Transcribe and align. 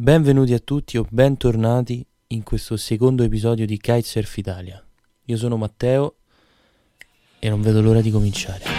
Benvenuti 0.00 0.54
a 0.54 0.60
tutti 0.60 0.96
o 0.96 1.04
bentornati 1.10 2.06
in 2.28 2.44
questo 2.44 2.76
secondo 2.76 3.24
episodio 3.24 3.66
di 3.66 3.78
Kitesurf 3.78 4.36
Italia. 4.36 4.80
Io 5.24 5.36
sono 5.36 5.56
Matteo 5.56 6.18
e 7.40 7.48
non 7.48 7.60
vedo 7.60 7.80
l'ora 7.80 8.00
di 8.00 8.12
cominciare. 8.12 8.77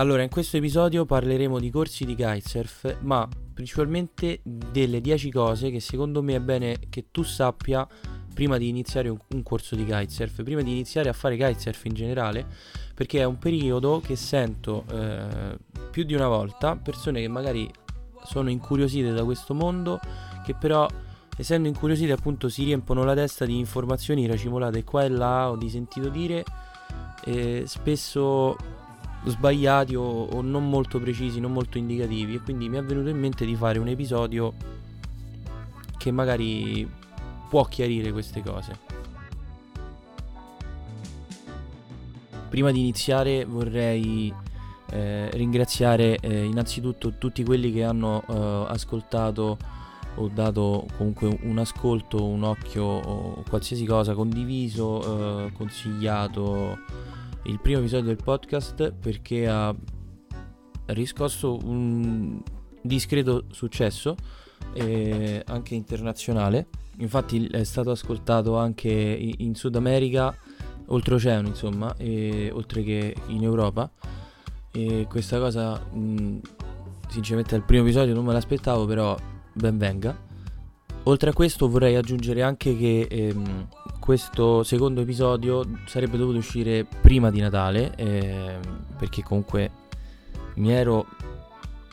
Allora, 0.00 0.22
in 0.22 0.30
questo 0.30 0.56
episodio 0.56 1.04
parleremo 1.04 1.58
di 1.58 1.68
corsi 1.68 2.06
di 2.06 2.14
kitesurf, 2.14 3.00
ma 3.00 3.28
principalmente 3.52 4.40
delle 4.42 5.02
10 5.02 5.30
cose 5.30 5.70
che 5.70 5.78
secondo 5.78 6.22
me 6.22 6.36
è 6.36 6.40
bene 6.40 6.78
che 6.88 7.08
tu 7.10 7.22
sappia 7.22 7.86
prima 8.32 8.56
di 8.56 8.66
iniziare 8.66 9.10
un, 9.10 9.18
un, 9.34 9.42
corso 9.42 9.76
di 9.76 9.84
kitesurf, 9.84 10.42
prima 10.42 10.62
di 10.62 10.70
iniziare 10.70 11.10
a 11.10 11.12
fare 11.12 11.36
kitesurf 11.36 11.84
in 11.84 11.92
generale, 11.92 12.46
perché 12.94 13.18
è 13.18 13.24
un 13.24 13.36
periodo 13.36 14.00
che 14.00 14.16
sento 14.16 14.86
eh, 14.90 15.58
più 15.90 16.04
di 16.04 16.14
una 16.14 16.28
volta 16.28 16.76
persone 16.76 17.20
che 17.20 17.28
magari 17.28 17.70
sono 18.24 18.48
incuriosite 18.48 19.12
da 19.12 19.22
questo 19.22 19.52
mondo, 19.52 20.00
che 20.46 20.54
però 20.54 20.88
essendo 21.36 21.68
incuriosite 21.68 22.12
appunto 22.12 22.48
si 22.48 22.64
riempono 22.64 23.04
la 23.04 23.12
testa 23.12 23.44
di 23.44 23.58
informazioni 23.58 24.26
racimolate 24.26 24.82
qua 24.82 25.04
e 25.04 25.10
là 25.10 25.50
o 25.50 25.56
di 25.56 25.68
sentito 25.68 26.08
dire, 26.08 26.42
e 27.22 27.64
spesso 27.66 28.79
sbagliati 29.24 29.94
o, 29.94 30.02
o, 30.02 30.40
non 30.40 30.68
molto 30.68 30.98
precisi, 30.98 31.40
non 31.40 31.52
molto 31.52 31.78
indicativi 31.78 32.34
e 32.34 32.40
quindi 32.40 32.68
mi 32.68 32.78
è 32.78 32.82
venuto 32.82 33.08
in 33.08 33.18
mente 33.18 33.44
di 33.44 33.54
fare 33.54 33.78
un 33.78 33.88
episodio 33.88 34.54
che 35.98 36.10
magari 36.10 36.88
può 37.48 37.64
chiarire 37.64 38.12
queste 38.12 38.42
cose. 38.42 38.88
Prima 42.48 42.72
di 42.72 42.80
iniziare 42.80 43.44
vorrei 43.44 44.32
eh, 44.90 45.30
ringraziare 45.32 46.16
eh, 46.16 46.44
innanzitutto 46.44 47.16
tutti 47.16 47.44
quelli 47.44 47.72
che 47.72 47.84
hanno 47.84 48.24
eh, 48.28 48.64
ascoltato 48.68 49.56
o 50.16 50.28
dato 50.28 50.86
comunque 50.96 51.38
un 51.42 51.58
ascolto, 51.58 52.24
un 52.24 52.42
occhio 52.42 53.42
qualsiasi 53.48 53.84
cosa, 53.84 54.14
condiviso, 54.14 55.46
eh, 55.46 55.52
consigliato 55.52 56.78
il 57.44 57.58
primo 57.60 57.78
episodio 57.78 58.06
del 58.06 58.22
podcast 58.22 58.92
perché 58.92 59.48
ha 59.48 59.74
riscosso 60.86 61.58
un 61.64 62.42
discreto 62.82 63.44
successo 63.50 64.16
eh, 64.72 65.42
anche 65.46 65.74
internazionale. 65.74 66.68
Infatti 66.98 67.46
è 67.46 67.64
stato 67.64 67.90
ascoltato 67.90 68.56
anche 68.58 68.90
in 68.90 69.54
Sud 69.54 69.74
America, 69.76 70.36
oltreoceano 70.86 71.48
insomma, 71.48 71.94
e, 71.96 72.50
oltre 72.52 72.82
che 72.82 73.14
in 73.28 73.42
Europa. 73.42 73.90
E 74.72 75.06
questa 75.08 75.38
cosa 75.38 75.78
mh, 75.78 76.40
sinceramente 77.08 77.54
al 77.54 77.64
primo 77.64 77.82
episodio 77.82 78.14
non 78.14 78.24
me 78.24 78.32
l'aspettavo, 78.32 78.84
però 78.84 79.16
ben 79.52 79.78
venga. 79.78 80.28
Oltre 81.04 81.30
a 81.30 81.32
questo 81.32 81.68
vorrei 81.68 81.96
aggiungere 81.96 82.42
anche 82.42 82.76
che 82.76 83.06
ehm, 83.10 83.68
questo 84.10 84.64
secondo 84.64 85.02
episodio 85.02 85.62
sarebbe 85.84 86.16
dovuto 86.16 86.38
uscire 86.38 86.84
prima 86.84 87.30
di 87.30 87.38
Natale, 87.38 87.94
ehm, 87.94 88.60
perché 88.98 89.22
comunque 89.22 89.70
mi 90.56 90.72
ero 90.72 91.06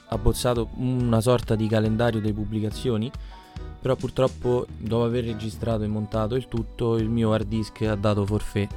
abbozzato 0.08 0.70
una 0.78 1.22
sorta 1.22 1.54
di 1.54 1.68
calendario 1.68 2.20
delle 2.20 2.34
pubblicazioni, 2.34 3.12
però 3.80 3.96
purtroppo 3.96 4.66
dopo 4.80 5.04
aver 5.04 5.26
registrato 5.26 5.84
e 5.84 5.88
montato 5.88 6.34
il 6.34 6.48
tutto 6.48 6.98
il 6.98 7.08
mio 7.08 7.34
hard 7.34 7.48
disk 7.48 7.84
ha 7.84 7.94
dato 7.94 8.26
forfait, 8.26 8.74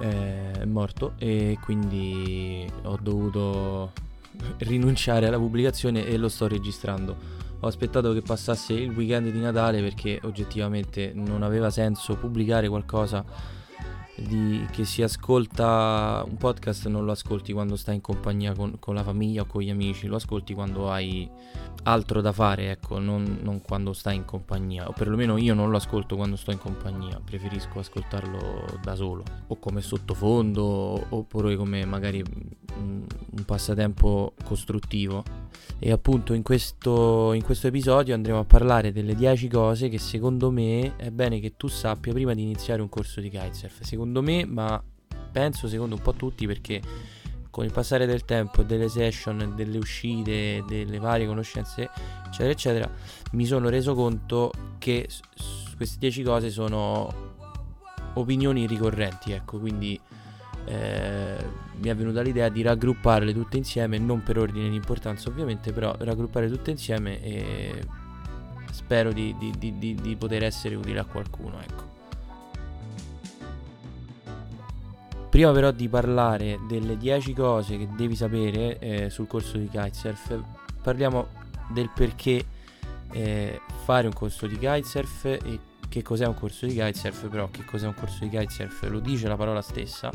eh, 0.00 0.52
è 0.52 0.64
morto 0.64 1.12
e 1.18 1.58
quindi 1.60 2.66
ho 2.84 2.98
dovuto 2.98 3.92
rinunciare 4.60 5.26
alla 5.26 5.36
pubblicazione 5.36 6.06
e 6.06 6.16
lo 6.16 6.30
sto 6.30 6.48
registrando 6.48 7.50
ho 7.64 7.68
aspettato 7.68 8.12
che 8.12 8.22
passasse 8.22 8.72
il 8.72 8.90
weekend 8.90 9.30
di 9.30 9.38
Natale 9.38 9.80
perché 9.80 10.18
oggettivamente 10.24 11.12
non 11.14 11.44
aveva 11.44 11.70
senso 11.70 12.16
pubblicare 12.16 12.68
qualcosa 12.68 13.24
di, 14.14 14.66
che 14.70 14.84
si 14.84 15.02
ascolta 15.02 16.22
un 16.28 16.36
podcast 16.36 16.86
non 16.88 17.04
lo 17.04 17.12
ascolti 17.12 17.52
quando 17.52 17.76
stai 17.76 17.94
in 17.96 18.00
compagnia 18.02 18.54
con, 18.54 18.78
con, 18.78 18.94
la 18.94 19.02
famiglia 19.02 19.42
o 19.42 19.46
con 19.46 19.62
gli 19.62 19.70
amici 19.70 20.06
lo 20.06 20.16
ascolti 20.16 20.52
quando 20.52 20.90
hai 20.90 21.28
altro 21.84 22.20
da 22.20 22.32
fare 22.32 22.70
ecco 22.70 22.98
non, 22.98 23.38
non, 23.42 23.62
quando 23.62 23.92
stai 23.92 24.16
in 24.16 24.24
compagnia. 24.24 24.88
O 24.88 24.92
perlomeno 24.92 25.36
io 25.36 25.54
non 25.54 25.70
lo 25.70 25.76
ascolto 25.76 26.16
quando 26.16 26.36
sto 26.36 26.50
in 26.50 26.58
compagnia 26.58 27.20
preferisco 27.24 27.78
ascoltarlo 27.78 28.78
da 28.82 28.94
solo. 28.94 29.24
O 29.48 29.58
come 29.58 29.80
sottofondo 29.80 31.06
oppure 31.08 31.56
come 31.56 31.84
magari 31.84 32.22
un, 32.76 33.04
un 33.30 33.44
passatempo 33.44 34.34
costruttivo. 34.44 35.24
E 35.78 35.90
appunto 35.90 36.32
in 36.32 36.42
questo, 36.42 37.32
in 37.32 37.42
questo 37.42 37.66
episodio 37.66 38.14
andremo 38.14 38.38
a 38.38 38.44
parlare 38.44 38.92
delle 38.92 39.16
10 39.16 39.48
cose 39.48 39.88
che 39.88 39.98
secondo 39.98 40.52
me 40.52 40.94
è 40.94 41.10
bene 41.10 41.40
che 41.40 41.56
tu 41.56 41.66
sappia 41.66 42.12
prima 42.12 42.34
di 42.34 42.42
iniziare 42.42 42.80
un 42.80 42.88
corso 42.88 43.20
di 43.20 43.28
kitesurf. 43.28 43.80
Secondo 43.82 44.01
me 44.10 44.44
ma 44.44 44.82
penso 45.30 45.68
secondo 45.68 45.94
un 45.94 46.02
po' 46.02 46.12
tutti 46.12 46.46
perché 46.46 46.80
con 47.52 47.66
il 47.66 47.70
passare 47.70 48.06
del 48.06 48.24
tempo, 48.24 48.62
delle 48.62 48.88
session, 48.88 49.52
delle 49.54 49.76
uscite, 49.76 50.64
delle 50.66 50.98
varie 50.98 51.26
conoscenze, 51.26 51.90
eccetera, 52.26 52.50
eccetera, 52.50 52.90
mi 53.32 53.44
sono 53.44 53.68
reso 53.68 53.94
conto 53.94 54.50
che 54.78 55.06
queste 55.76 55.98
10 55.98 56.22
cose 56.22 56.48
sono 56.48 57.34
opinioni 58.14 58.66
ricorrenti, 58.66 59.32
ecco, 59.32 59.58
quindi 59.58 60.00
eh, 60.64 61.36
mi 61.76 61.88
è 61.88 61.94
venuta 61.94 62.22
l'idea 62.22 62.48
di 62.48 62.62
raggrupparle 62.62 63.34
tutte 63.34 63.58
insieme, 63.58 63.98
non 63.98 64.22
per 64.22 64.38
ordine 64.38 64.70
di 64.70 64.76
importanza 64.76 65.28
ovviamente, 65.28 65.72
però 65.72 65.94
raggruppare 65.98 66.48
tutte 66.48 66.70
insieme 66.70 67.22
e 67.22 67.84
spero 68.72 69.12
di, 69.12 69.36
di, 69.38 69.76
di, 69.78 69.94
di 69.94 70.16
poter 70.16 70.44
essere 70.44 70.74
utile 70.74 71.00
a 71.00 71.04
qualcuno, 71.04 71.60
ecco. 71.60 71.91
Prima 75.32 75.50
però 75.50 75.70
di 75.70 75.88
parlare 75.88 76.58
delle 76.68 76.98
10 76.98 77.32
cose 77.32 77.78
che 77.78 77.88
devi 77.96 78.14
sapere 78.14 78.78
eh, 78.78 79.08
sul 79.08 79.26
corso 79.26 79.56
di 79.56 79.66
kitesurf, 79.66 80.38
parliamo 80.82 81.28
del 81.70 81.88
perché 81.88 82.44
eh, 83.12 83.58
fare 83.82 84.08
un 84.08 84.12
corso 84.12 84.46
di 84.46 84.58
kitesurf 84.58 85.24
e 85.24 85.58
che 85.88 86.02
cos'è 86.02 86.26
un 86.26 86.34
corso 86.34 86.66
di 86.66 86.74
kitesurf, 86.74 87.30
però 87.30 87.48
che 87.48 87.64
cos'è 87.64 87.86
un 87.86 87.94
corso 87.94 88.18
di 88.24 88.28
kitesurf 88.28 88.86
lo 88.90 89.00
dice 89.00 89.26
la 89.26 89.36
parola 89.36 89.62
stessa, 89.62 90.12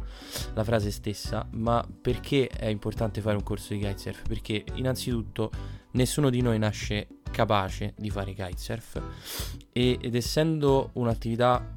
la 0.53 0.63
frase 0.63 0.91
stessa, 0.91 1.47
ma 1.53 1.83
perché 1.99 2.47
è 2.47 2.67
importante 2.67 3.19
fare 3.19 3.37
un 3.37 3.43
corso 3.43 3.73
di 3.73 3.79
kitesurf? 3.79 4.21
Perché 4.27 4.65
innanzitutto 4.75 5.49
nessuno 5.93 6.29
di 6.29 6.41
noi 6.41 6.59
nasce 6.59 7.07
capace 7.31 7.95
di 7.97 8.11
fare 8.11 8.35
kitesurf 8.35 9.01
ed 9.71 10.13
essendo 10.13 10.91
un'attività 10.93 11.75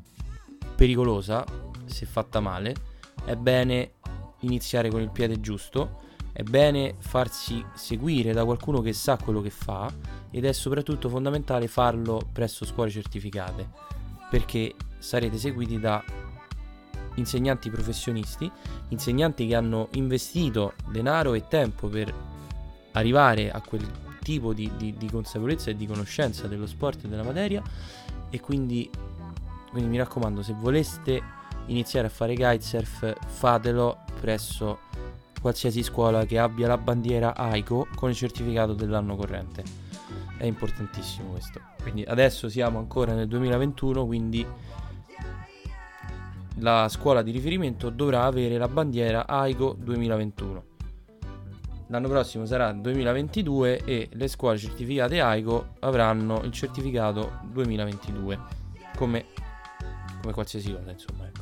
pericolosa, 0.77 1.43
se 1.87 2.05
fatta 2.05 2.41
male, 2.41 2.90
è 3.25 3.37
bene 3.37 3.93
iniziare 4.41 4.91
con 4.91 5.01
il 5.01 5.11
piede 5.11 5.41
giusto, 5.41 5.99
è 6.33 6.43
bene 6.43 6.95
farsi 6.99 7.65
seguire 7.75 8.33
da 8.33 8.45
qualcuno 8.45 8.81
che 8.81 8.93
sa 8.93 9.17
quello 9.17 9.41
che 9.41 9.51
fa 9.51 9.93
ed 10.31 10.45
è 10.45 10.53
soprattutto 10.53 11.09
fondamentale 11.09 11.67
farlo 11.67 12.21
presso 12.33 12.65
scuole 12.65 12.91
certificate 12.91 13.69
perché 14.31 14.75
sarete 14.99 15.37
seguiti 15.39 15.79
da 15.81 16.03
insegnanti 17.17 17.69
professionisti, 17.69 18.51
insegnanti 18.89 19.47
che 19.47 19.55
hanno 19.57 19.89
investito 19.93 20.75
denaro 20.91 21.35
e 21.35 21.47
tempo 21.49 21.89
per 21.89 22.15
arrivare 22.93 23.51
a 23.51 23.61
quel 23.61 23.87
tipo 24.23 24.53
di, 24.53 24.71
di, 24.77 24.95
di 24.97 25.11
consapevolezza 25.11 25.71
e 25.71 25.77
di 25.77 25.87
conoscenza 25.87 26.47
dello 26.47 26.67
sport 26.67 27.05
e 27.05 27.09
della 27.09 27.25
materia 27.25 27.63
e 28.31 28.41
quindi, 28.41 28.89
quindi 29.71 29.91
mi 29.91 29.99
raccomando 29.99 30.43
se 30.43 30.55
voleste 30.57 31.39
iniziare 31.71 32.07
a 32.07 32.11
fare 32.11 32.34
kitesurf, 32.34 33.17
fatelo 33.27 34.05
presso 34.21 34.81
qualsiasi 35.41 35.83
scuola 35.83 36.27
che 36.27 36.39
abbia 36.39 36.69
la 36.69 36.77
bandiera 36.77 37.34
AICO 37.34 37.89
con 37.95 38.11
il 38.11 38.17
certificato 38.17 38.75
dell'anno 38.75 39.17
corrente. 39.17 39.65
È 40.37 40.45
importantissimo 40.45 41.31
questo. 41.31 41.61
Quindi 41.83 42.03
adesso 42.03 42.49
siamo 42.49 42.78
ancora 42.78 43.15
nel 43.15 43.27
2021, 43.27 44.07
quindi 44.07 44.47
la 46.57 46.89
scuola 46.89 47.22
di 47.22 47.31
riferimento 47.31 47.91
dovrà 47.91 48.25
avere 48.25 48.59
la 48.59 48.69
bandiera 48.69 49.27
AICO 49.27 49.77
2021. 49.78 50.65
L'anno 51.87 52.09
prossimo 52.09 52.47
sarà 52.47 52.71
2022 52.73 53.84
e 53.84 54.09
le 54.13 54.28
scuole 54.28 54.59
certificate 54.59 55.21
AICO 55.21 55.75
avranno 55.81 56.41
il 56.43 56.53
certificato 56.53 57.41
2022 57.51 58.39
come, 58.97 59.25
come 60.21 60.33
qualsiasi 60.33 60.73
cosa 60.73 60.91
insomma 60.93 61.27
ecco. 61.27 61.40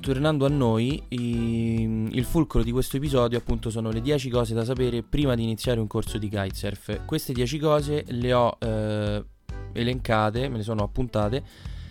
Tornando 0.00 0.46
a 0.46 0.48
noi, 0.48 1.02
i, 1.08 2.08
il 2.10 2.24
fulcro 2.24 2.62
di 2.62 2.72
questo 2.72 2.96
episodio 2.96 3.38
appunto 3.38 3.70
sono 3.70 3.90
le 3.90 4.00
10 4.00 4.28
cose 4.30 4.54
da 4.54 4.64
sapere 4.64 5.02
prima 5.02 5.34
di 5.34 5.42
iniziare 5.42 5.78
un 5.78 5.86
corso 5.86 6.18
di 6.18 6.28
kitesurf. 6.28 7.04
Queste 7.04 7.32
10 7.32 7.58
cose 7.58 8.04
le 8.08 8.32
ho 8.32 8.56
eh, 8.58 9.24
elencate, 9.72 10.48
me 10.48 10.56
le 10.56 10.62
sono 10.62 10.82
appuntate 10.82 11.42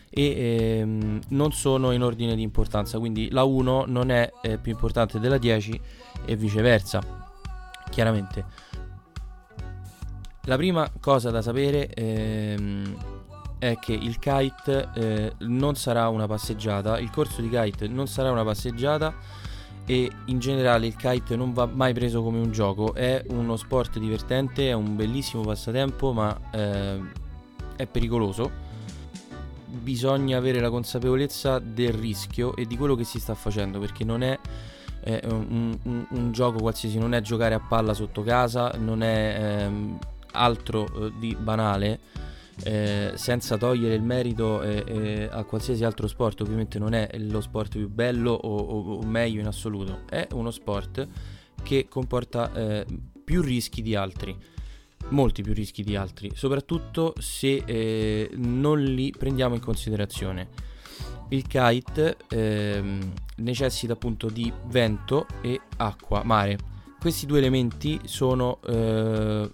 e 0.10 0.80
ehm, 0.80 1.20
non 1.30 1.52
sono 1.52 1.92
in 1.92 2.02
ordine 2.02 2.36
di 2.36 2.42
importanza, 2.42 2.98
quindi 2.98 3.30
la 3.30 3.44
1 3.44 3.86
non 3.88 4.10
è 4.10 4.32
eh, 4.42 4.58
più 4.58 4.72
importante 4.72 5.20
della 5.20 5.38
10 5.38 5.80
e 6.26 6.36
viceversa, 6.36 7.02
chiaramente. 7.90 8.46
La 10.44 10.58
prima 10.58 10.92
cosa 11.00 11.30
da 11.30 11.42
sapere 11.44 11.94
ehm, 11.94 12.98
è 13.60 13.78
che 13.78 13.94
il 13.94 14.18
kite 14.18 14.90
eh, 14.96 15.34
non 15.40 15.76
sarà 15.76 16.08
una 16.08 16.26
passeggiata, 16.26 16.98
il 16.98 17.12
corso 17.12 17.42
di 17.42 17.50
kite 17.50 17.88
non 17.88 18.08
sarà 18.08 18.32
una 18.32 18.44
passeggiata 18.44 19.14
e 19.86 20.10
in 20.26 20.40
generale 20.40 20.88
il 20.88 20.96
kite 20.96 21.36
non 21.36 21.52
va 21.52 21.66
mai 21.66 21.94
preso 21.94 22.24
come 22.24 22.40
un 22.40 22.52
gioco, 22.52 22.94
è 22.94 23.24
uno 23.30 23.58
sport 23.58 24.00
divertente, 24.00 24.70
è 24.70 24.74
un 24.74 24.96
bellissimo 24.96 25.44
passatempo 25.44 26.14
ma 26.14 26.40
eh, 26.52 27.00
è 27.76 27.86
pericoloso. 27.86 28.68
Bisogna 29.66 30.38
avere 30.38 30.60
la 30.60 30.70
consapevolezza 30.70 31.60
del 31.60 31.94
rischio 31.94 32.56
e 32.56 32.66
di 32.66 32.78
quello 32.78 32.96
che 32.96 33.04
si 33.04 33.20
sta 33.20 33.36
facendo 33.36 33.80
perché 33.80 34.04
non 34.04 34.24
è 34.24 34.40
eh, 35.02 35.22
un, 35.26 35.78
un, 35.84 36.06
un, 36.10 36.32
gioco 36.32 36.60
qualsiasi, 36.60 36.98
non 36.98 37.14
è 37.14 37.22
giocare 37.22 37.54
a 37.54 37.60
palla 37.60 37.94
sotto 37.94 38.24
casa, 38.24 38.72
non 38.78 39.04
è 39.04 39.64
ehm, 39.64 39.98
altro 40.34 40.86
eh, 40.86 41.12
di 41.18 41.36
banale 41.36 42.00
eh, 42.64 43.12
senza 43.16 43.58
togliere 43.58 43.96
il 43.96 44.02
merito 44.02 44.62
eh, 44.62 44.84
eh, 44.88 45.30
a 45.32 45.44
qualsiasi 45.44 45.84
altro 45.84 46.08
sport, 46.08 46.42
ovviamente 46.42 46.80
non 46.80 46.94
è 46.94 47.10
lo 47.18 47.42
sport 47.42 47.78
più 47.78 47.90
bello 47.90 48.32
o, 48.32 48.58
o, 48.58 48.94
o 48.96 49.02
meglio 49.04 49.40
in 49.40 49.48
assoluto, 49.48 50.02
è 50.10 50.28
uno 50.34 50.52
sport 50.52 51.08
che 51.64 51.88
comporta 51.90 52.52
eh, 52.54 52.86
più 53.24 53.42
rischi 53.42 53.82
di 53.82 53.96
altri, 53.96 54.36
molti 55.10 55.42
più 55.42 55.54
rischi 55.54 55.84
di 55.84 55.96
altri, 55.96 56.32
soprattutto 56.34 57.14
se 57.20 57.64
eh, 57.66 58.30
non 58.36 58.82
li 58.84 59.14
prendiamo 59.18 59.56
in 59.56 59.62
considerazione. 59.62 60.68
Il 61.30 61.46
kite 61.46 62.18
ehm, 62.28 63.14
necessita 63.38 63.94
appunto 63.94 64.30
di 64.30 64.52
vento 64.66 65.28
e 65.42 65.62
acqua, 65.78 66.24
mare. 66.24 66.58
Questi 67.00 67.28
due 67.28 67.38
elementi 67.38 68.00
sono 68.06 68.60
eh, 68.66 69.50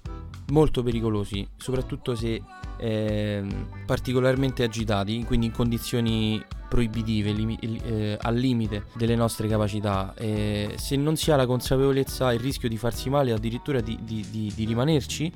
molto 0.48 0.84
pericolosi, 0.84 1.48
soprattutto 1.58 2.16
se 2.16 2.42
eh, 2.78 3.44
particolarmente 3.86 4.64
agitati, 4.64 5.24
quindi 5.24 5.48
in 5.48 5.52
condizioni 5.52 6.44
proibitive, 6.68 7.32
limi- 7.32 7.58
eh, 7.62 8.18
al 8.20 8.36
limite 8.36 8.86
delle 8.96 9.16
nostre 9.16 9.48
capacità. 9.48 10.14
Eh, 10.16 10.76
se 10.78 10.96
non 10.96 11.16
si 11.16 11.32
ha 11.32 11.36
la 11.36 11.46
consapevolezza, 11.46 12.34
il 12.34 12.40
rischio 12.40 12.70
di 12.70 12.78
farsi 12.78 13.10
male, 13.10 13.32
addirittura 13.32 13.82
di, 13.82 13.98
di, 14.02 14.26
di, 14.30 14.52
di 14.54 14.66
rimanerci, 14.66 15.32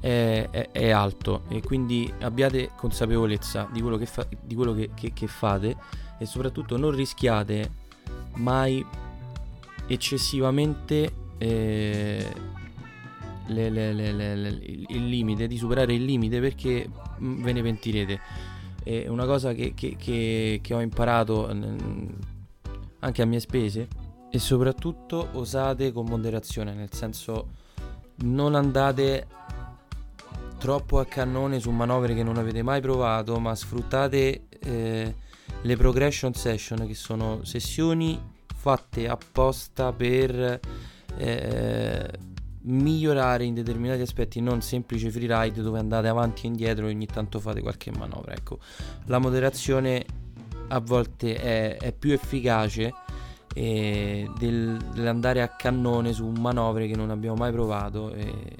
è, 0.00 0.48
è, 0.50 0.68
è, 0.70 0.90
alto 0.90 1.44
e 1.48 1.62
quindi 1.62 2.12
abbiate 2.20 2.72
consapevolezza 2.76 3.68
di 3.72 3.80
quello, 3.80 3.96
che, 3.96 4.04
fa- 4.04 4.26
quello 4.54 4.74
che, 4.74 4.90
che, 4.94 5.14
che 5.14 5.26
fate 5.26 5.76
e 6.18 6.26
soprattutto 6.26 6.76
non 6.76 6.90
rischiate 6.90 7.70
mai 8.34 8.84
eccessivamente 9.86 11.10
eh, 11.38 12.32
le, 13.46 13.70
le, 13.70 13.92
le, 13.92 14.48
il 14.88 15.06
limite, 15.06 15.46
di 15.46 15.56
superare 15.56 15.94
il 15.94 16.04
limite 16.04 16.40
perché 16.40 16.88
mm, 17.20 17.42
ve 17.42 17.52
ne 17.52 17.62
pentirete. 17.62 18.20
È 18.82 19.08
una 19.08 19.24
cosa 19.24 19.52
che, 19.54 19.72
che, 19.74 19.96
che, 19.96 20.60
che 20.62 20.74
ho 20.74 20.80
imparato 20.80 21.48
anche 22.98 23.22
a 23.22 23.24
mie 23.24 23.40
spese 23.40 23.88
e 24.30 24.38
soprattutto 24.38 25.28
osate 25.32 25.92
con 25.92 26.06
moderazione, 26.06 26.74
nel 26.74 26.92
senso 26.92 27.62
non 28.16 28.54
andate 28.54 29.26
troppo 30.58 30.98
a 30.98 31.04
cannone 31.04 31.60
su 31.60 31.70
manovre 31.70 32.14
che 32.14 32.22
non 32.22 32.36
avete 32.36 32.62
mai 32.62 32.80
provato, 32.80 33.38
ma 33.38 33.54
sfruttate 33.54 34.48
eh, 34.58 35.14
le 35.62 35.76
progression 35.76 36.34
session 36.34 36.86
che 36.86 36.94
sono 36.94 37.44
sessioni 37.44 38.18
fatte 38.54 39.08
apposta 39.08 39.92
per 39.92 40.60
eh, 41.16 42.10
migliorare 42.64 43.44
in 43.44 43.54
determinati 43.54 44.00
aspetti, 44.00 44.40
non 44.40 44.60
semplice 44.60 45.10
freeride 45.10 45.62
dove 45.62 45.78
andate 45.78 46.08
avanti 46.08 46.44
e 46.44 46.48
indietro 46.48 46.86
e 46.86 46.90
ogni 46.90 47.06
tanto 47.06 47.40
fate 47.40 47.60
qualche 47.60 47.90
manovra. 47.90 48.32
Ecco, 48.32 48.58
la 49.06 49.18
moderazione 49.18 50.04
a 50.68 50.80
volte 50.80 51.36
è, 51.36 51.76
è 51.76 51.92
più 51.92 52.12
efficace 52.12 52.92
eh, 53.54 54.30
del, 54.38 54.76
dell'andare 54.94 55.42
a 55.42 55.48
cannone 55.48 56.12
su 56.12 56.26
manovre 56.28 56.86
che 56.86 56.96
non 56.96 57.10
abbiamo 57.10 57.36
mai 57.36 57.52
provato. 57.52 58.12
Eh, 58.12 58.56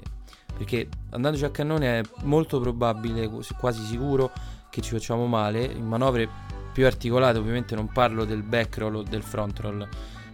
perché 0.55 0.87
andandoci 1.09 1.43
a 1.43 1.49
cannone 1.49 1.99
è 1.99 2.03
molto 2.23 2.59
probabile, 2.59 3.29
quasi 3.59 3.83
sicuro, 3.83 4.31
che 4.69 4.81
ci 4.81 4.91
facciamo 4.91 5.25
male. 5.25 5.63
In 5.65 5.85
manovre 5.85 6.29
più 6.71 6.85
articolate, 6.85 7.37
ovviamente 7.37 7.75
non 7.75 7.89
parlo 7.91 8.23
del 8.23 8.43
back 8.43 8.77
roll 8.77 8.95
o 8.95 9.03
del 9.03 9.21
front 9.21 9.59
roll 9.59 9.87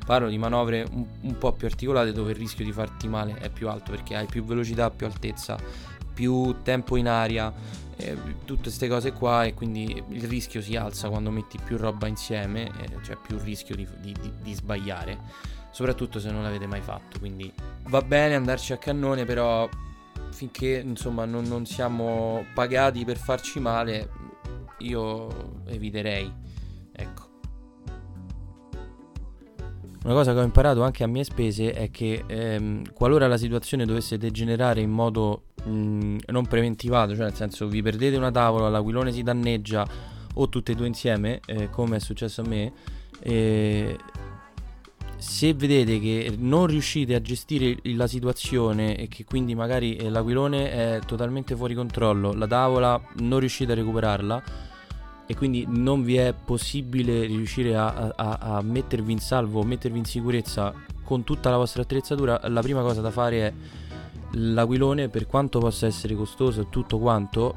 Parlo 0.06 0.30
di 0.30 0.38
manovre 0.38 0.86
un, 0.92 1.06
un 1.22 1.38
po' 1.38 1.54
più 1.54 1.68
articolate 1.68 2.12
dove 2.12 2.32
il 2.32 2.38
rischio 2.38 2.66
di 2.66 2.72
farti 2.72 3.08
male 3.08 3.36
è 3.36 3.50
più 3.50 3.70
alto 3.70 3.92
perché 3.92 4.16
hai 4.16 4.26
più 4.26 4.44
velocità, 4.44 4.90
più 4.90 5.06
altezza, 5.06 5.58
più 6.14 6.62
tempo 6.64 6.96
in 6.98 7.08
aria, 7.08 7.54
eh, 7.98 8.18
tutte 8.46 8.64
queste 8.64 8.88
cose 8.88 9.14
qua 9.14 9.44
e 9.44 9.54
quindi 9.54 10.04
il 10.10 10.24
rischio 10.24 10.62
si 10.62 10.76
alza 10.76 11.10
quando 11.10 11.30
metti 11.30 11.58
più 11.64 11.78
roba 11.78 12.08
insieme, 12.08 12.72
eh, 12.80 13.04
cioè 13.04 13.16
più 13.16 13.38
rischio 13.38 13.76
di, 13.76 13.88
di, 14.00 14.14
di, 14.20 14.32
di, 14.42 14.54
sbagliare, 14.54 15.20
soprattutto 15.72 16.20
se 16.20 16.32
non 16.32 16.44
l'avete 16.44 16.66
mai 16.66 16.82
fatto. 16.82 17.20
Quindi 17.20 17.52
va 17.88 18.02
bene 18.02 18.36
andarci 18.36 18.74
a 18.74 18.78
cannone, 18.78 19.26
però 19.26 19.70
finché 20.32 20.82
insomma 20.84 21.26
non, 21.26 21.44
non 21.46 21.66
siamo 21.66 22.46
pagati 22.54 23.06
per 23.06 23.18
farci 23.18 23.60
male, 23.60 24.10
io 24.80 25.64
eviterei. 25.68 26.32
Ecco. 26.92 27.31
Una 30.04 30.14
cosa 30.16 30.34
che 30.34 30.40
ho 30.40 30.44
imparato 30.44 30.82
anche 30.82 31.04
a 31.04 31.08
mie 31.08 31.24
spese 31.24 31.74
è 31.74 31.92
che 31.92 32.24
ehm, 32.26 32.92
qualora 32.92 33.28
la 33.28 33.38
situazione 33.38 33.86
dovesse 33.86 34.18
degenerare 34.18 34.82
in 34.82 34.90
modo 34.90 35.44
mh, 35.64 35.72
mm, 35.72 36.18
non 36.28 36.48
preventivato, 36.48 37.14
cioè 37.14 37.26
nel 37.26 37.36
senso 37.36 37.68
vi 37.68 37.84
perdete 37.84 38.18
una 38.18 38.32
tavola, 38.32 38.68
l'aquilone 38.68 39.12
si 39.12 39.22
danneggia 39.22 39.88
o 40.34 40.50
tutte 40.50 40.72
e 40.72 40.76
due 40.76 40.88
insieme, 40.88 41.40
eh, 41.46 41.70
come 41.70 41.98
è 41.98 42.00
successo 42.00 42.42
a 42.42 42.48
me, 42.48 42.72
eh, 43.20 43.96
se 45.18 45.54
vedete 45.54 46.00
che 46.00 46.34
non 46.36 46.66
riuscite 46.66 47.14
a 47.14 47.22
gestire 47.22 47.78
la 47.84 48.08
situazione 48.08 48.98
e 48.98 49.08
che 49.08 49.24
quindi 49.24 49.54
magari 49.54 49.98
eh, 49.98 50.10
l'aquilone 50.10 50.72
è 50.72 51.00
totalmente 51.06 51.56
fuori 51.56 51.76
controllo, 51.76 52.34
la 52.34 52.48
tavola 52.48 53.00
non 53.18 53.38
riuscite 53.38 53.74
a 53.74 53.76
recuperarla, 53.76 54.44
e 55.32 55.36
quindi 55.36 55.64
non 55.66 56.04
vi 56.04 56.18
è 56.18 56.34
possibile 56.34 57.26
riuscire 57.26 57.74
a, 57.78 58.14
a, 58.14 58.38
a 58.42 58.62
mettervi 58.62 59.14
in 59.14 59.20
salvo, 59.20 59.64
mettervi 59.64 59.98
in 59.98 60.04
sicurezza 60.04 60.74
con 61.06 61.24
tutta 61.24 61.50
la 61.50 61.56
vostra 61.56 61.84
attrezzatura, 61.84 62.42
la 62.50 62.60
prima 62.60 62.82
cosa 62.82 63.00
da 63.00 63.12
fare 63.12 63.48
è 63.48 63.54
l'aquilone, 64.32 65.08
per 65.08 65.28
quanto 65.28 65.60
possa 65.60 65.86
essere 65.86 66.16
costoso 66.16 66.60
e 66.60 66.70
tutto 66.70 67.00
quanto, 67.00 67.56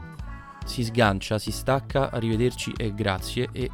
si 0.64 0.84
sgancia, 0.84 1.40
si 1.40 1.50
stacca, 1.50 2.12
arrivederci 2.12 2.74
e 2.76 2.94
grazie 2.94 3.48
e 3.50 3.68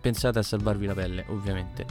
pensate 0.00 0.38
a 0.38 0.42
salvarvi 0.42 0.86
la 0.86 0.94
pelle, 0.94 1.26
ovviamente. 1.28 1.84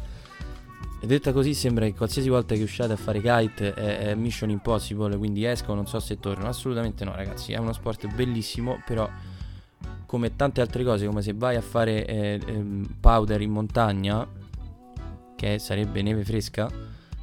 Detta 1.03 1.33
così 1.33 1.53
sembra 1.53 1.85
che 1.85 1.93
qualsiasi 1.93 2.29
volta 2.29 2.55
che 2.55 2.63
usciate 2.63 2.93
a 2.93 2.97
fare 2.97 3.21
kite 3.21 3.75
è, 3.75 3.97
è 4.07 4.15
mission 4.15 4.49
impossible, 4.49 5.17
quindi 5.17 5.45
esco, 5.45 5.75
non 5.75 5.85
so 5.85 5.99
se 5.99 6.19
torno. 6.19 6.47
Assolutamente 6.47 7.05
no, 7.05 7.13
ragazzi, 7.13 7.53
è 7.53 7.59
uno 7.59 7.73
sport 7.73 8.11
bellissimo, 8.11 8.81
però 8.87 9.07
come 10.13 10.35
tante 10.35 10.61
altre 10.61 10.83
cose, 10.83 11.07
come 11.07 11.23
se 11.23 11.33
vai 11.33 11.55
a 11.55 11.61
fare 11.61 12.05
eh, 12.05 12.39
eh, 12.45 12.63
powder 12.99 13.41
in 13.41 13.49
montagna, 13.49 14.23
che 15.35 15.57
sarebbe 15.57 16.03
neve 16.03 16.23
fresca, 16.23 16.69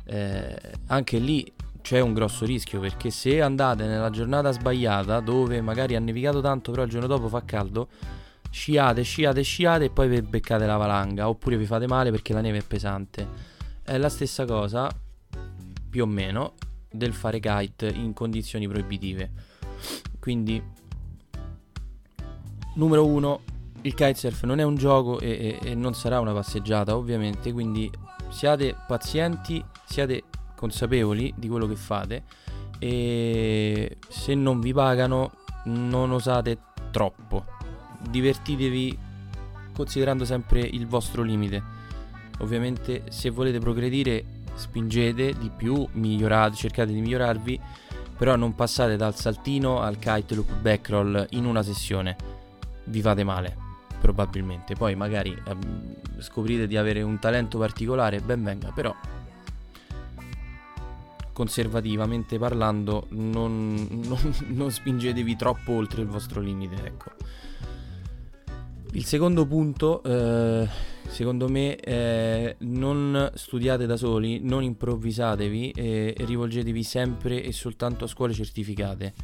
eh, 0.06 0.58
anche 0.88 1.18
lì 1.18 1.52
c'è 1.80 2.00
un 2.00 2.12
grosso 2.12 2.44
rischio 2.44 2.80
perché 2.80 3.10
se 3.10 3.40
andate 3.40 3.86
nella 3.86 4.10
giornata 4.10 4.50
sbagliata 4.50 5.20
dove 5.20 5.60
magari 5.60 5.94
ha 5.94 6.00
nevicato 6.00 6.40
tanto 6.40 6.72
però 6.72 6.82
il 6.82 6.90
giorno 6.90 7.06
dopo 7.06 7.28
fa 7.28 7.44
caldo 7.44 7.88
sciate, 8.50 9.02
sciate, 9.02 9.42
sciate 9.42 9.84
e 9.84 9.90
poi 9.90 10.08
vi 10.08 10.20
beccate 10.20 10.66
la 10.66 10.76
valanga 10.76 11.28
oppure 11.28 11.56
vi 11.56 11.66
fate 11.66 11.86
male 11.86 12.10
perché 12.10 12.32
la 12.32 12.40
neve 12.40 12.58
è 12.58 12.64
pesante. 12.64 13.24
È 13.84 13.96
la 13.98 14.08
stessa 14.08 14.44
cosa 14.44 14.90
più 15.88 16.02
o 16.02 16.06
meno 16.06 16.54
del 16.90 17.12
fare 17.12 17.38
kite 17.38 17.86
in 17.86 18.14
condizioni 18.14 18.66
proibitive. 18.66 19.30
Quindi 20.18 20.78
numero 22.74 23.06
uno, 23.06 23.40
il 23.82 23.94
kitesurf 23.94 24.44
non 24.44 24.60
è 24.60 24.62
un 24.62 24.76
gioco 24.76 25.18
e, 25.20 25.58
e, 25.62 25.70
e, 25.70 25.74
non 25.74 25.94
sarà 25.94 26.20
una 26.20 26.32
passeggiata, 26.32 26.96
ovviamente, 26.96 27.52
quindi 27.52 27.90
siate 28.28 28.76
pazienti, 28.86 29.64
siate 29.84 30.24
consapevoli 30.54 31.32
di 31.36 31.48
quello 31.48 31.66
che 31.66 31.76
fate 31.76 32.22
e 32.78 33.96
se 34.08 34.34
non 34.34 34.60
vi 34.60 34.72
pagano 34.72 35.32
non 35.64 36.10
osate 36.10 36.58
troppo. 36.90 37.44
Divertitevi 38.08 38.98
considerando 39.74 40.24
sempre 40.24 40.60
il 40.60 40.86
vostro 40.86 41.22
limite. 41.22 41.78
ovviamente 42.40 43.04
se 43.10 43.28
volete 43.28 43.58
progredire 43.58 44.24
spingete 44.54 45.34
di 45.38 45.50
più, 45.54 45.86
migliorate, 45.92 46.56
cercate 46.56 46.92
di 46.92 47.00
migliorarvi, 47.00 47.60
però 48.16 48.36
non 48.36 48.54
passate 48.54 48.96
dal 48.96 49.14
saltino 49.14 49.80
al 49.80 49.98
kite 49.98 50.34
loop 50.34 50.52
backroll 50.60 51.26
in 51.30 51.46
una 51.46 51.62
sessione, 51.62 52.16
vi 52.84 53.00
fate 53.00 53.24
male 53.24 53.68
probabilmente, 54.00 54.74
poi 54.74 54.96
magari 54.96 55.36
ehm, 55.46 55.96
scoprite 56.18 56.66
di 56.66 56.76
avere 56.76 57.02
un 57.02 57.18
talento 57.18 57.58
particolare, 57.58 58.20
ben 58.20 58.42
venga, 58.42 58.72
però 58.72 58.94
conservativamente 61.32 62.38
parlando 62.38 63.06
non, 63.10 63.74
non, 64.04 64.34
non 64.48 64.70
spingetevi 64.70 65.36
troppo 65.36 65.72
oltre 65.72 66.02
il 66.02 66.08
vostro 66.08 66.40
limite, 66.40 66.76
ecco. 66.84 67.10
Il 68.92 69.04
secondo 69.04 69.46
punto, 69.46 70.02
eh, 70.02 70.68
secondo 71.06 71.48
me, 71.48 71.76
è 71.76 72.56
non 72.60 73.30
studiate 73.34 73.86
da 73.86 73.96
soli, 73.96 74.40
non 74.42 74.64
improvvisatevi 74.64 75.70
e 75.70 76.14
rivolgetevi 76.18 76.82
sempre 76.82 77.40
e 77.44 77.52
soltanto 77.52 78.04
a 78.04 78.08
scuole 78.08 78.32
certificate. 78.32 79.14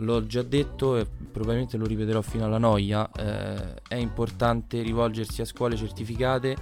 L'ho 0.00 0.26
già 0.26 0.42
detto 0.42 0.96
e 0.96 1.06
probabilmente 1.06 1.76
lo 1.76 1.86
ripeterò 1.86 2.22
fino 2.22 2.44
alla 2.44 2.58
noia, 2.58 3.10
eh, 3.12 3.74
è 3.86 3.96
importante 3.96 4.82
rivolgersi 4.82 5.40
a 5.42 5.44
scuole 5.44 5.76
certificate 5.76 6.56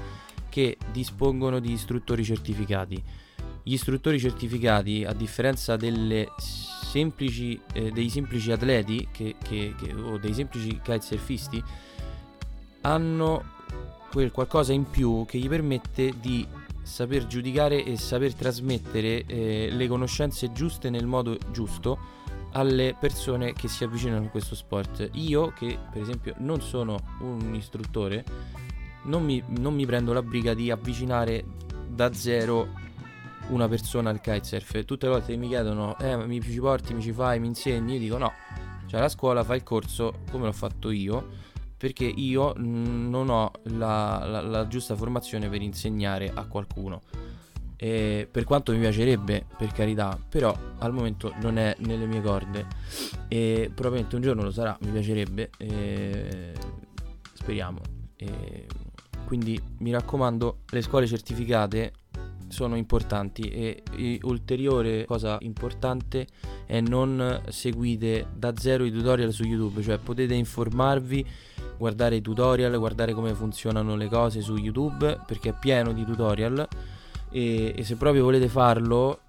che 0.49 0.77
dispongono 0.91 1.61
di 1.61 1.73
istruttori 1.73 2.25
certificati. 2.25 3.03
Gli 3.63 3.73
istruttori 3.75 4.19
certificati, 4.19 5.05
a 5.05 5.13
differenza 5.13 5.77
semplici, 6.39 7.61
eh, 7.75 7.91
dei 7.91 8.09
semplici 8.09 8.51
atleti 8.51 9.09
che, 9.13 9.37
che, 9.43 9.75
che, 9.79 9.93
o 9.93 10.19
dei 10.19 10.33
semplici 10.33 10.69
kitesurfisti, 10.69 11.63
hanno 12.83 13.57
quel 14.11 14.31
qualcosa 14.31 14.73
in 14.73 14.89
più 14.89 15.25
che 15.27 15.39
gli 15.39 15.49
permette 15.49 16.15
di 16.19 16.47
saper 16.83 17.27
giudicare 17.27 17.85
e 17.85 17.99
saper 17.99 18.35
trasmettere 18.35 19.25
eh, 19.27 19.69
le 19.71 19.87
conoscenze 19.87 20.53
giuste 20.53 20.89
nel 20.89 21.07
modo 21.07 21.37
giusto 21.53 22.17
alle 22.53 22.97
persone 22.99 23.53
che 23.53 23.69
si 23.69 23.85
avvicinano 23.85 24.27
a 24.27 24.29
questo 24.29 24.55
sport. 24.55 25.09
Io, 25.13 25.53
che 25.53 25.79
per 25.91 26.03
esempio 26.03 26.35
non 26.39 26.61
sono 26.61 26.99
un 27.21 27.55
istruttore, 27.55 28.25
non 29.05 29.25
mi, 29.25 29.43
non 29.59 29.75
mi 29.75 29.87
prendo 29.87 30.13
la 30.13 30.23
briga 30.23 30.55
di 30.55 30.71
avvicinare 30.71 31.45
da 31.89 32.13
zero 32.13 32.87
una 33.49 33.69
persona 33.69 34.11
al 34.11 34.21
kitesurf. 34.21 34.85
Tutte 34.85 35.07
le 35.07 35.13
volte 35.13 35.33
che 35.33 35.39
mi 35.39 35.49
chiedono, 35.49 35.99
eh, 35.99 36.17
mi 36.17 36.41
ci 36.41 36.61
porti, 36.61 36.95
mi 36.95 37.03
ci 37.03 37.13
fai, 37.13 37.41
mi 37.41 37.47
insegni, 37.47 37.95
io 37.95 37.99
dico 37.99 38.19
no. 38.19 38.33
Cioè 38.87 39.01
la 39.01 39.09
scuola 39.09 39.45
fa 39.45 39.55
il 39.55 39.63
corso 39.63 40.21
come 40.31 40.47
l'ho 40.47 40.53
fatto 40.53 40.91
io 40.91 41.47
perché 41.79 42.05
io 42.05 42.55
non 42.57 43.29
ho 43.29 43.53
la, 43.65 44.25
la, 44.27 44.41
la 44.41 44.67
giusta 44.67 44.97
formazione 44.97 45.49
per 45.49 45.63
insegnare 45.63 46.31
a 46.35 46.45
qualcuno. 46.47 47.03
E 47.81 48.27
per 48.29 48.43
quanto 48.43 48.73
mi 48.73 48.79
piacerebbe, 48.81 49.47
per 49.57 49.71
carità, 49.73 50.19
però 50.29 50.57
al 50.79 50.93
momento 50.93 51.33
non 51.41 51.59
è 51.59 51.77
nelle 51.79 52.07
mie 52.07 52.21
corde 52.21 52.67
e 53.29 53.71
probabilmente 53.73 54.17
un 54.17 54.23
giorno 54.23 54.43
lo 54.43 54.51
sarà, 54.51 54.77
mi 54.81 54.91
piacerebbe, 54.91 55.51
e 55.59 56.53
speriamo. 57.35 57.81
E 58.17 58.67
quindi 59.25 59.61
mi 59.79 59.93
raccomando, 59.93 60.63
le 60.71 60.83
scuole 60.83 61.07
certificate 61.07 61.93
sono 62.49 62.77
importanti 62.77 63.43
e, 63.43 63.83
e 63.97 64.19
ulteriore 64.23 65.05
cosa 65.05 65.37
importante 65.41 66.27
è 66.67 66.81
non 66.81 67.43
seguite 67.49 68.29
da 68.35 68.55
zero 68.57 68.85
i 68.85 68.91
tutorial 68.91 69.33
su 69.33 69.45
YouTube, 69.45 69.83
cioè 69.83 69.99
potete 69.99 70.35
informarvi 70.35 71.25
guardare 71.77 72.17
i 72.17 72.21
tutorial, 72.21 72.77
guardare 72.79 73.13
come 73.13 73.35
funzionano 73.35 73.95
le 73.95 74.09
cose 74.09 74.41
su 74.41 74.57
YouTube 74.57 75.21
perché 75.27 75.51
è 75.51 75.55
pieno 75.59 75.93
di 75.93 76.05
tutorial 76.05 76.67
e, 77.31 77.75
e 77.77 77.85
se 77.85 77.97
proprio 77.97 78.25
volete 78.25 78.49
farlo 78.49 79.21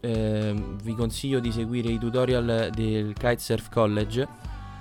eh, 0.00 0.54
vi 0.82 0.94
consiglio 0.94 1.40
di 1.40 1.50
seguire 1.50 1.90
i 1.90 1.98
tutorial 1.98 2.70
del 2.74 3.12
Kitesurf 3.12 3.68
College 3.70 4.26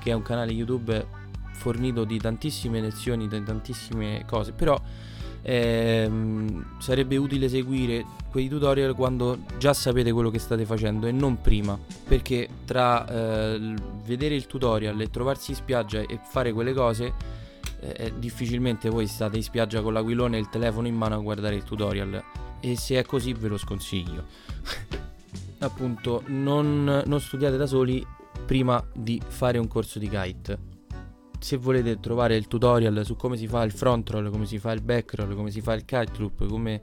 che 0.05 0.11
è 0.11 0.13
un 0.13 0.21
canale 0.21 0.51
YouTube 0.51 1.23
fornito 1.55 2.03
di 2.03 2.19
tantissime 2.19 2.79
lezioni, 2.79 3.27
di 3.27 3.43
tantissime 3.43 4.23
cose, 4.27 4.51
però 4.51 4.79
ehm, 5.41 6.79
sarebbe 6.79 7.17
utile 7.17 7.49
seguire 7.49 8.05
quei 8.29 8.47
tutorial 8.47 8.93
quando 8.93 9.39
già 9.57 9.73
sapete 9.73 10.11
quello 10.11 10.29
che 10.29 10.37
state 10.37 10.65
facendo 10.65 11.07
e 11.07 11.11
non 11.11 11.41
prima. 11.41 11.75
Perché 12.07 12.47
tra 12.65 13.07
eh, 13.07 13.73
vedere 14.03 14.35
il 14.35 14.45
tutorial 14.45 15.01
e 15.01 15.09
trovarsi 15.09 15.51
in 15.51 15.57
spiaggia 15.57 16.01
e 16.01 16.19
fare 16.21 16.51
quelle 16.53 16.73
cose 16.73 17.13
eh, 17.79 18.13
difficilmente 18.17 18.89
voi 18.89 19.07
state 19.07 19.37
in 19.37 19.43
spiaggia 19.43 19.81
con 19.81 19.93
l'aquilone 19.93 20.37
e 20.37 20.39
il 20.39 20.49
telefono 20.49 20.87
in 20.87 20.95
mano 20.95 21.15
a 21.15 21.19
guardare 21.19 21.55
il 21.55 21.63
tutorial. 21.63 22.23
E 22.59 22.77
se 22.77 22.99
è 22.99 23.03
così 23.03 23.33
ve 23.33 23.47
lo 23.47 23.57
sconsiglio. 23.57 24.25
Appunto 25.59 26.23
non, 26.27 27.03
non 27.05 27.19
studiate 27.19 27.57
da 27.57 27.65
soli 27.65 28.05
prima 28.45 28.83
di 28.93 29.21
fare 29.25 29.57
un 29.57 29.67
corso 29.67 29.99
di 29.99 30.09
kite 30.09 30.73
se 31.39 31.57
volete 31.57 31.99
trovare 31.99 32.35
il 32.35 32.47
tutorial 32.47 33.05
su 33.05 33.15
come 33.15 33.37
si 33.37 33.47
fa 33.47 33.63
il 33.63 33.71
front 33.71 34.09
roll, 34.09 34.29
come 34.29 34.45
si 34.45 34.59
fa 34.59 34.71
il 34.71 34.81
back 34.81 35.15
roll, 35.15 35.35
come 35.35 35.51
si 35.51 35.61
fa 35.61 35.73
il 35.73 35.85
kite 35.85 36.13
loop, 36.17 36.47
come 36.47 36.81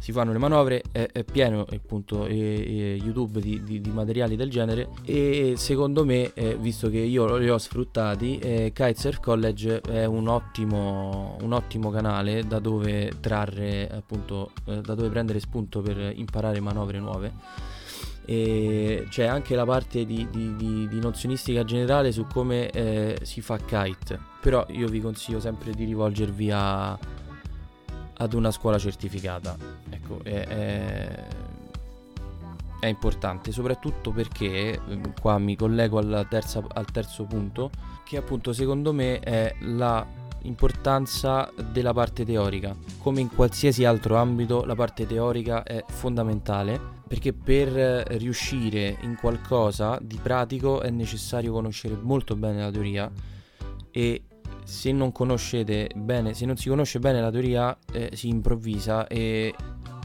si 0.00 0.12
fanno 0.12 0.32
le 0.32 0.38
manovre, 0.38 0.82
è, 0.90 1.08
è 1.12 1.24
pieno 1.24 1.66
appunto 1.70 2.24
e, 2.24 2.34
e 2.34 3.00
YouTube 3.02 3.40
di, 3.40 3.62
di, 3.62 3.80
di, 3.80 3.90
materiali 3.90 4.34
del 4.34 4.50
genere. 4.50 4.88
E 5.04 5.54
secondo 5.56 6.04
me, 6.04 6.32
eh, 6.34 6.56
visto 6.58 6.88
che 6.88 6.98
io 6.98 7.36
li 7.36 7.50
ho 7.50 7.58
sfruttati, 7.58 8.38
eh, 8.38 8.72
Kitesurf 8.74 9.20
College 9.20 9.82
è 9.82 10.06
un 10.06 10.26
ottimo, 10.28 11.36
un 11.42 11.52
ottimo 11.52 11.90
canale 11.90 12.44
da 12.46 12.58
dove 12.58 13.12
trarre 13.20 13.88
appunto, 13.90 14.52
eh, 14.64 14.80
da 14.80 14.94
dove 14.94 15.10
prendere 15.10 15.38
spunto 15.38 15.82
per 15.82 16.12
imparare 16.16 16.60
manovre 16.60 16.98
nuove 16.98 17.78
e 18.24 19.06
c'è 19.08 19.24
anche 19.24 19.54
la 19.54 19.64
parte 19.64 20.04
di, 20.04 20.28
di, 20.30 20.54
di, 20.56 20.88
di 20.88 21.00
nozionistica 21.00 21.64
generale 21.64 22.12
su 22.12 22.26
come 22.26 22.70
eh, 22.70 23.18
si 23.22 23.40
fa 23.40 23.56
kite. 23.58 24.18
Però 24.40 24.64
io 24.70 24.88
vi 24.88 25.00
consiglio 25.00 25.40
sempre 25.40 25.72
di 25.72 25.84
rivolgervi 25.84 26.50
a, 26.50 26.98
ad 28.20 28.32
una 28.32 28.50
scuola 28.50 28.78
certificata. 28.78 29.56
Ecco 29.88 30.20
è, 30.22 30.46
è, 30.46 31.26
è 32.80 32.86
importante 32.86 33.52
soprattutto 33.52 34.10
perché 34.10 34.80
mm, 34.80 35.04
qua 35.20 35.38
mi 35.38 35.56
collego 35.56 36.26
terza, 36.26 36.64
al 36.72 36.86
terzo 36.86 37.24
punto 37.24 37.70
che 38.04 38.16
appunto 38.16 38.52
secondo 38.52 38.92
me 38.92 39.20
è 39.20 39.54
la 39.60 40.04
importanza 40.42 41.50
della 41.70 41.92
parte 41.92 42.24
teorica. 42.24 42.74
Come 42.98 43.20
in 43.20 43.28
qualsiasi 43.28 43.84
altro 43.84 44.16
ambito, 44.16 44.64
la 44.64 44.74
parte 44.74 45.06
teorica 45.06 45.62
è 45.62 45.84
fondamentale 45.86 46.98
perché 47.10 47.32
per 47.32 47.72
riuscire 48.18 48.96
in 49.00 49.16
qualcosa 49.16 49.98
di 50.00 50.16
pratico 50.22 50.80
è 50.80 50.90
necessario 50.90 51.50
conoscere 51.50 51.98
molto 52.00 52.36
bene 52.36 52.60
la 52.60 52.70
teoria. 52.70 53.10
E 53.90 54.22
se 54.62 54.92
non 54.92 55.10
conoscete 55.10 55.90
bene, 55.96 56.34
se 56.34 56.46
non 56.46 56.56
si 56.56 56.68
conosce 56.68 57.00
bene 57.00 57.20
la 57.20 57.32
teoria 57.32 57.76
eh, 57.92 58.10
si 58.14 58.28
improvvisa. 58.28 59.08
E 59.08 59.52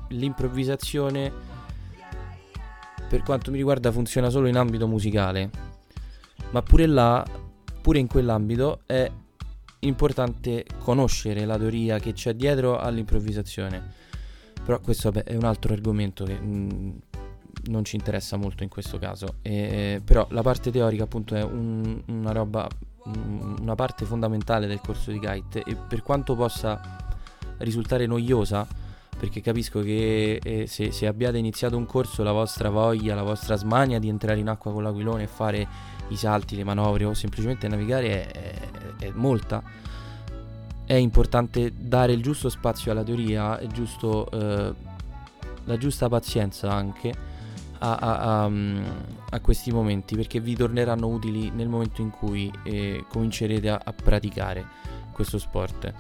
l'improvvisazione 0.10 1.32
per 3.08 3.22
quanto 3.22 3.52
mi 3.52 3.58
riguarda 3.58 3.92
funziona 3.92 4.32
solo 4.32 4.48
in 4.48 4.58
ambito 4.58 4.88
musicale. 4.88 5.52
Ma 6.50 6.64
pure 6.64 6.88
là 6.88 7.24
pure 7.84 8.00
in 8.00 8.08
quell'ambito 8.08 8.80
è 8.88 9.08
importante 9.82 10.66
conoscere 10.80 11.46
la 11.46 11.60
teoria 11.60 12.00
che 12.00 12.14
c'è 12.14 12.34
dietro 12.34 12.80
all'improvvisazione 12.80 14.05
però 14.66 14.80
questo 14.80 15.12
vabbè, 15.12 15.26
è 15.26 15.36
un 15.36 15.44
altro 15.44 15.74
argomento 15.74 16.26
che 16.26 16.34
mh, 16.34 16.48
mm, 16.48 16.90
non 17.66 17.86
ci 17.86 17.96
interessa 17.96 18.36
molto 18.36 18.64
in 18.64 18.70
questo 18.70 18.98
caso. 18.98 19.36
E, 19.44 20.02
però 20.04 20.26
la 20.32 20.42
parte 20.42 20.72
teorica 20.72 21.04
appunto 21.04 21.36
è 21.36 21.44
un, 21.44 22.02
una 22.08 22.32
roba, 22.32 22.68
un, 23.04 23.58
una 23.62 23.76
parte 23.76 24.06
fondamentale 24.06 24.66
del 24.66 24.82
corso 24.82 25.12
di 25.12 25.20
kite 25.20 25.62
e 25.64 25.76
per 25.76 26.02
quanto 26.02 26.36
possa 26.36 26.82
risultare 27.60 28.08
noiosa, 28.08 28.68
perché 29.18 29.40
capisco 29.40 29.82
che 29.82 30.40
eh, 30.44 30.66
se, 30.66 30.92
se, 30.92 31.06
abbiate 31.06 31.38
iniziato 31.38 31.78
un 31.78 31.86
corso 31.86 32.24
la 32.24 32.32
vostra 32.32 32.70
voglia, 32.70 33.14
la 33.14 33.24
vostra 33.24 33.56
smania 33.56 34.00
di 34.00 34.10
entrare 34.10 34.40
in 34.40 34.50
acqua 34.50 34.74
con 34.74 34.82
l'aquilone 34.82 35.24
e 35.24 35.28
fare 35.28 35.68
i 36.10 36.16
salti, 36.16 36.56
le 36.56 36.64
manovre 36.64 37.06
o 37.06 37.14
semplicemente 37.14 37.68
navigare 37.68 38.30
è, 38.30 38.32
è, 38.98 39.06
è 39.06 39.12
molta 39.14 39.64
è 40.86 40.94
importante 40.94 41.74
dare 41.76 42.14
il 42.14 42.22
giusto 42.22 42.50
spazio 42.50 42.92
alla 42.92 43.04
teoria 43.04 43.60
giusto, 43.72 44.30
eh, 44.32 44.74
la 45.64 45.78
giusta 45.78 46.08
pazienza 46.08 46.72
anche 46.72 47.12
a, 47.80 47.96
a, 47.96 48.44
a, 48.44 48.52
a, 49.32 49.40
questi 49.40 49.72
momenti 49.72 50.16
perché 50.16 50.40
vi 50.40 50.56
torneranno 50.56 51.08
utili 51.08 51.50
nel 51.50 51.68
momento 51.68 52.02
in 52.02 52.12
cui 52.12 52.52
eh, 52.64 53.04
comincerete 53.08 53.70
a, 53.70 53.94
praticare 53.94 54.66
questo 55.12 55.40
sport. 55.40 55.94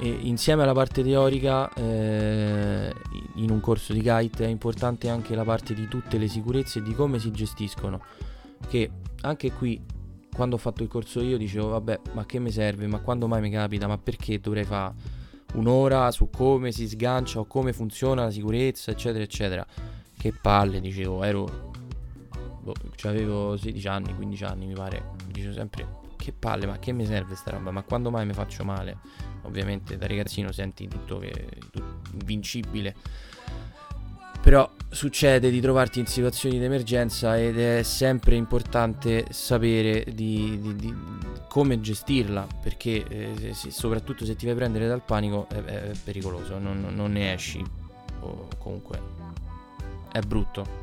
E 0.00 0.08
insieme 0.08 0.62
alla 0.62 0.72
parte 0.72 1.02
teorica 1.02 1.72
eh, 1.74 2.92
in 3.36 3.50
un 3.50 3.60
corso 3.60 3.92
di 3.92 4.00
kite 4.00 4.44
è 4.44 4.48
importante 4.48 5.08
anche 5.08 5.34
la 5.34 5.44
parte 5.44 5.74
di 5.74 5.86
tutte 5.86 6.18
le 6.18 6.28
sicurezze 6.28 6.80
e 6.80 6.82
di 6.82 6.94
come 6.94 7.18
si 7.18 7.30
gestiscono 7.30 8.02
che 8.68 8.90
anche 9.20 9.52
qui 9.52 9.80
quando 10.34 10.56
ho 10.56 10.58
fatto 10.58 10.82
il 10.82 10.88
corso 10.88 11.22
io 11.22 11.38
dicevo 11.38 11.68
vabbè 11.68 12.00
ma 12.12 12.26
che 12.26 12.38
mi 12.38 12.50
serve 12.50 12.86
ma 12.86 12.98
quando 12.98 13.26
mai 13.28 13.40
mi 13.40 13.50
capita 13.50 13.86
ma 13.86 13.96
perché 13.96 14.40
dovrei 14.40 14.64
fare 14.64 15.22
un'ora 15.54 16.10
su 16.10 16.30
come 16.30 16.72
si 16.72 16.88
sgancia 16.88 17.38
o 17.40 17.46
come 17.46 17.72
funziona 17.72 18.24
la 18.24 18.30
sicurezza, 18.30 18.90
eccetera, 18.90 19.24
eccetera. 19.24 19.66
Che 20.16 20.32
palle, 20.32 20.80
dicevo, 20.80 21.22
ero... 21.22 21.72
Boh, 22.60 22.74
avevo 23.02 23.56
16 23.56 23.88
anni, 23.88 24.14
15 24.14 24.44
anni, 24.44 24.66
mi 24.66 24.74
pare. 24.74 25.12
Dicevo 25.26 25.52
sempre, 25.52 25.86
che 26.16 26.32
palle, 26.32 26.66
ma 26.66 26.78
che 26.78 26.92
mi 26.92 27.04
serve 27.04 27.34
sta 27.34 27.50
roba? 27.52 27.70
Ma 27.70 27.82
quando 27.82 28.10
mai 28.10 28.26
mi 28.26 28.32
faccio 28.32 28.64
male? 28.64 28.98
Ovviamente 29.42 29.96
da 29.96 30.06
ragazzino 30.06 30.50
senti 30.52 30.88
tutto 30.88 31.18
che... 31.18 31.48
Tutto 31.70 32.00
invincibile 32.12 32.94
però 34.44 34.70
succede 34.94 35.50
di 35.50 35.60
trovarti 35.60 35.98
in 35.98 36.06
situazioni 36.06 36.58
di 36.58 36.64
emergenza 36.64 37.38
ed 37.38 37.58
è 37.58 37.82
sempre 37.82 38.36
importante 38.36 39.26
sapere 39.30 40.06
di, 40.14 40.58
di, 40.60 40.76
di 40.76 40.94
come 41.48 41.80
gestirla, 41.80 42.46
perché 42.62 43.04
eh, 43.08 43.52
se, 43.52 43.70
soprattutto 43.70 44.24
se 44.24 44.36
ti 44.36 44.46
fai 44.46 44.54
prendere 44.54 44.86
dal 44.86 45.02
panico 45.02 45.48
è, 45.48 45.56
è 45.56 45.90
pericoloso, 46.02 46.58
non, 46.58 46.86
non, 46.94 47.12
ne 47.12 47.32
esci 47.32 47.62
o 48.20 48.48
comunque 48.58 49.00
è 50.12 50.20
brutto 50.20 50.82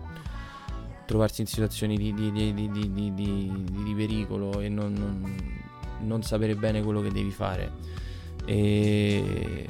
trovarsi 1.06 1.41
in 1.41 1.48
situazioni 1.48 1.98
di, 1.98 2.13
di 2.13 3.94
pericolo 3.96 4.60
e 4.60 4.70
non, 4.70 4.94
non, 4.94 5.62
non 6.01 6.24
sapere 6.24 6.56
bene 6.56 6.84
quello 6.84 7.01
che 7.01 7.12
devi 7.12 7.32
fare. 7.32 7.72
E 8.46 9.68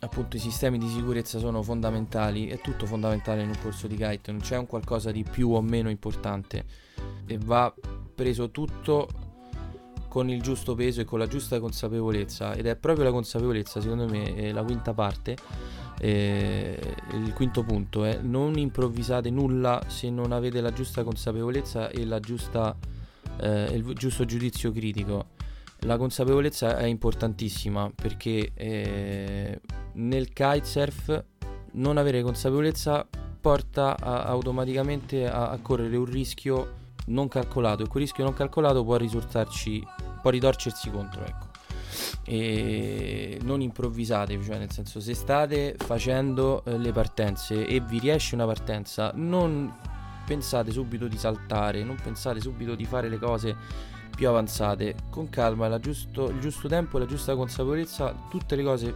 appunto 0.00 0.36
i 0.36 0.40
sistemi 0.40 0.78
di 0.78 0.88
sicurezza 0.88 1.38
sono 1.38 1.62
fondamentali, 1.62 2.48
è 2.48 2.60
tutto 2.60 2.86
fondamentale 2.86 3.42
in 3.42 3.48
un 3.48 3.58
corso 3.60 3.86
di 3.86 3.96
kite, 3.96 4.32
non 4.32 4.40
c'è 4.40 4.56
un 4.56 4.66
qualcosa 4.66 5.10
di 5.10 5.24
più 5.24 5.50
o 5.50 5.60
meno 5.60 5.88
importante. 5.88 6.64
E 7.26 7.38
va 7.38 7.72
preso 8.14 8.50
tutto 8.50 9.08
con 10.08 10.28
il 10.28 10.42
giusto 10.42 10.74
peso 10.74 11.00
e 11.00 11.04
con 11.04 11.20
la 11.20 11.28
giusta 11.28 11.60
consapevolezza 11.60 12.54
ed 12.54 12.66
è 12.66 12.74
proprio 12.74 13.04
la 13.04 13.12
consapevolezza 13.12 13.80
secondo 13.80 14.08
me 14.08 14.50
la 14.50 14.64
quinta 14.64 14.92
parte 14.92 15.36
eh, 16.02 16.78
il 17.12 17.32
quinto 17.34 17.62
punto 17.62 18.04
è 18.04 18.18
non 18.22 18.56
improvvisate 18.56 19.30
nulla 19.30 19.82
se 19.86 20.08
non 20.08 20.32
avete 20.32 20.62
la 20.62 20.72
giusta 20.72 21.04
consapevolezza 21.04 21.90
e 21.90 22.06
la 22.06 22.18
giusta, 22.20 22.74
eh, 23.38 23.64
il 23.74 23.84
giusto 23.94 24.24
giudizio 24.24 24.72
critico 24.72 25.26
la 25.80 25.96
consapevolezza 25.96 26.76
è 26.76 26.84
importantissima 26.84 27.90
perché 27.94 28.50
eh, 28.54 29.60
nel 29.94 30.32
kitesurf 30.32 31.24
non 31.72 31.96
avere 31.96 32.22
consapevolezza 32.22 33.06
porta 33.40 33.96
a, 33.98 34.24
automaticamente 34.24 35.28
a, 35.28 35.50
a, 35.50 35.58
correre 35.58 35.96
un 35.96 36.04
rischio 36.04 36.78
non 37.06 37.28
calcolato. 37.28 37.84
E 37.84 37.88
quel 37.88 38.04
rischio 38.04 38.24
non 38.24 38.34
calcolato 38.34 38.84
può 38.84 38.96
risultarci 38.96 39.82
può 40.20 40.30
ritorcersi 40.30 40.90
contro 40.90 41.24
ecco. 41.24 41.48
E 42.24 43.38
non 43.42 43.62
improvvisate 43.62 44.40
cioè 44.42 44.58
nel 44.58 44.70
senso 44.70 45.00
se 45.00 45.14
state 45.14 45.74
facendo 45.78 46.62
eh, 46.64 46.76
le 46.76 46.92
partenze 46.92 47.66
e 47.66 47.80
vi 47.80 47.98
riesce 47.98 48.34
una 48.34 48.46
partenza 48.46 49.10
non 49.14 49.74
pensate 50.26 50.70
subito 50.70 51.08
di 51.08 51.18
saltare 51.18 51.82
non 51.82 51.96
pensate 52.00 52.40
subito 52.40 52.74
di 52.74 52.84
fare 52.84 53.08
le 53.08 53.18
cose 53.18 53.56
più 54.20 54.28
avanzate. 54.28 54.94
Con 55.08 55.30
calma 55.30 55.80
giusto, 55.80 56.28
il 56.28 56.40
giusto 56.40 56.68
tempo 56.68 56.98
e 56.98 57.00
la 57.00 57.06
giusta 57.06 57.34
consapevolezza 57.34 58.14
tutte 58.28 58.54
le 58.54 58.62
cose 58.62 58.94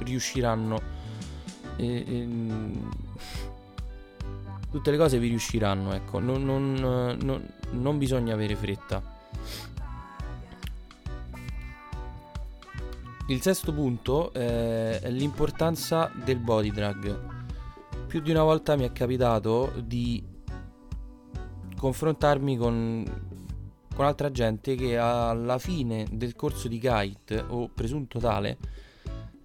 riusciranno. 0.00 0.78
E, 1.76 2.04
e, 2.06 2.28
tutte 4.70 4.90
le 4.90 4.98
cose 4.98 5.18
vi 5.18 5.28
riusciranno 5.28 5.94
ecco. 5.94 6.18
Non, 6.18 6.44
non, 6.44 6.74
non, 6.74 7.50
non 7.70 7.96
bisogna 7.96 8.34
avere 8.34 8.56
fretta. 8.56 9.14
Il 13.28 13.40
sesto 13.40 13.72
punto 13.72 14.34
è 14.34 15.00
l'importanza 15.08 16.12
del 16.22 16.40
body 16.40 16.72
drag 16.72 17.34
più 18.06 18.20
di 18.20 18.30
una 18.30 18.44
volta 18.44 18.76
mi 18.76 18.84
è 18.84 18.92
capitato 18.92 19.72
di 19.82 20.22
confrontarmi 21.76 22.56
con 22.56 23.25
con 23.96 24.04
altra 24.04 24.30
gente 24.30 24.74
che 24.74 24.98
alla 24.98 25.58
fine 25.58 26.06
del 26.12 26.36
corso 26.36 26.68
di 26.68 26.78
kite 26.78 27.42
o 27.48 27.68
presunto 27.68 28.18
tale 28.18 28.58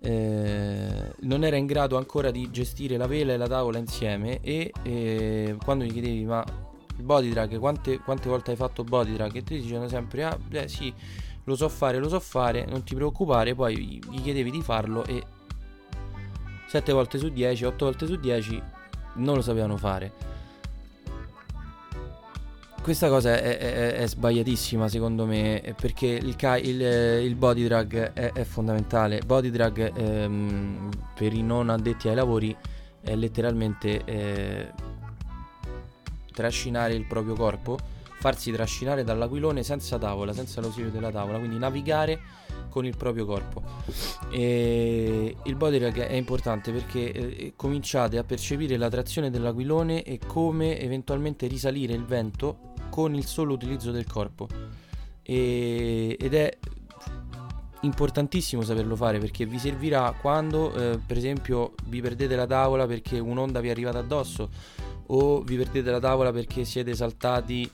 eh, 0.01 1.13
non 1.21 1.45
era 1.45 1.55
in 1.55 1.65
grado 1.65 1.95
ancora 1.95 2.31
di 2.31 2.51
gestire 2.51 2.97
la 2.97 3.07
vela 3.07 3.31
e 3.31 3.37
la 3.37 3.47
tavola 3.47 3.77
insieme 3.77 4.41
e 4.41 4.73
eh, 4.83 5.55
quando 5.63 5.85
gli 5.85 5.93
chiedevi 5.93 6.25
ma 6.25 6.43
il 6.97 7.03
body 7.03 7.29
drag 7.29 7.57
quante, 7.59 7.99
quante, 7.99 8.27
volte 8.27 8.51
hai 8.51 8.57
fatto 8.57 8.83
body 8.83 9.13
drag 9.13 9.33
e 9.37 9.43
ti 9.43 9.61
dicevano 9.61 9.87
sempre 9.87 10.25
ah 10.25 10.37
beh 10.37 10.67
sì 10.67 10.93
lo 11.45 11.55
so 11.55 11.69
fare 11.69 11.97
lo 11.97 12.09
so 12.09 12.19
fare 12.19 12.65
non 12.65 12.83
ti 12.83 12.93
preoccupare. 12.93 13.55
Poi 13.55 13.99
gli 14.09 14.21
chiedevi 14.21 14.51
di 14.51 14.61
farlo 14.61 15.05
e 15.05 15.23
7 16.67 16.91
volte 16.91 17.17
su 17.17 17.29
10 17.29 17.65
8 17.65 17.85
volte 17.85 18.05
su 18.05 18.15
10 18.15 18.61
non 19.15 19.35
lo 19.35 19.41
sapevano 19.41 19.77
fare 19.77 20.11
questa 22.81 23.09
cosa 23.09 23.39
è, 23.39 23.57
è, 23.57 23.93
è, 23.93 24.07
sbagliatissima 24.07 24.87
secondo 24.87 25.25
me 25.25 25.75
perché 25.79 26.07
il, 26.07 26.35
il, 26.63 26.81
il 26.81 27.35
body 27.35 27.63
drag 27.63 28.13
è, 28.13 28.33
è, 28.33 28.43
fondamentale. 28.43 29.21
Body 29.25 29.49
drag 29.49 29.91
ehm, 29.95 30.89
per 31.13 31.33
i 31.33 31.43
non 31.43 31.69
addetti 31.69 32.07
ai 32.07 32.15
lavori 32.15 32.55
è 33.01 33.15
letteralmente 33.15 34.03
eh, 34.03 34.71
trascinare 36.33 36.93
il 36.93 37.05
proprio 37.05 37.35
corpo, 37.35 37.77
farsi 38.19 38.51
trascinare 38.51 39.03
dall'aquilone 39.03 39.63
senza 39.63 39.97
tavola, 39.97 40.33
senza 40.33 40.61
l'ausilio 40.61 40.89
della 40.89 41.11
tavola, 41.11 41.37
quindi 41.37 41.57
navigare 41.57 42.19
con 42.69 42.85
il 42.85 42.95
proprio 42.97 43.25
corpo. 43.25 43.61
E 44.31 45.35
il 45.43 45.55
body 45.55 45.77
drag 45.77 45.99
è 45.99 46.13
importante 46.13 46.71
perché 46.71 47.11
eh, 47.11 47.53
cominciate 47.55 48.17
a 48.17 48.23
percepire 48.23 48.77
la 48.77 48.89
trazione 48.89 49.29
dell'aquilone 49.29 50.03
e 50.03 50.19
come 50.25 50.79
eventualmente 50.79 51.47
risalire 51.47 51.93
il 51.93 52.05
vento 52.05 52.69
con 52.91 53.15
il 53.15 53.25
solo 53.25 53.53
utilizzo 53.53 53.89
del 53.89 54.05
corpo. 54.05 54.47
E, 55.23 56.17
ed 56.19 56.33
è 56.35 56.57
importantissimo 57.81 58.61
saperlo 58.61 58.95
fare 58.95 59.17
perché 59.17 59.45
vi 59.45 59.57
servirà 59.57 60.13
quando 60.19 60.73
eh, 60.73 60.99
per 61.03 61.17
esempio 61.17 61.73
vi 61.85 62.01
perdete 62.01 62.35
la 62.35 62.45
tavola 62.45 62.85
perché 62.85 63.17
un'onda 63.17 63.59
vi 63.59 63.69
è 63.69 63.71
arrivata 63.71 63.99
addosso 63.99 64.49
o 65.07 65.41
vi 65.41 65.57
perdete 65.57 65.89
la 65.89 65.99
tavola 65.99 66.31
perché 66.31 66.63
siete 66.63 66.93
saltati 66.93 67.69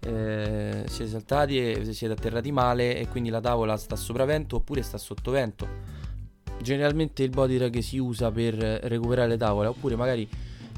eh, 0.00 0.82
siete 0.88 1.10
saltati 1.10 1.58
e 1.58 1.92
siete 1.92 2.12
atterrati 2.12 2.50
male 2.50 2.96
e 2.96 3.06
quindi 3.06 3.30
la 3.30 3.40
tavola 3.40 3.76
sta 3.76 3.94
sopra 3.94 4.24
vento 4.24 4.56
oppure 4.56 4.82
sta 4.82 4.98
sotto 4.98 5.30
vento 5.30 5.68
generalmente 6.60 7.22
il 7.22 7.30
body 7.30 7.56
drag 7.56 7.78
si 7.78 7.98
usa 7.98 8.32
per 8.32 8.54
recuperare 8.54 9.28
le 9.28 9.36
tavole 9.36 9.68
oppure 9.68 9.94
magari 9.94 10.28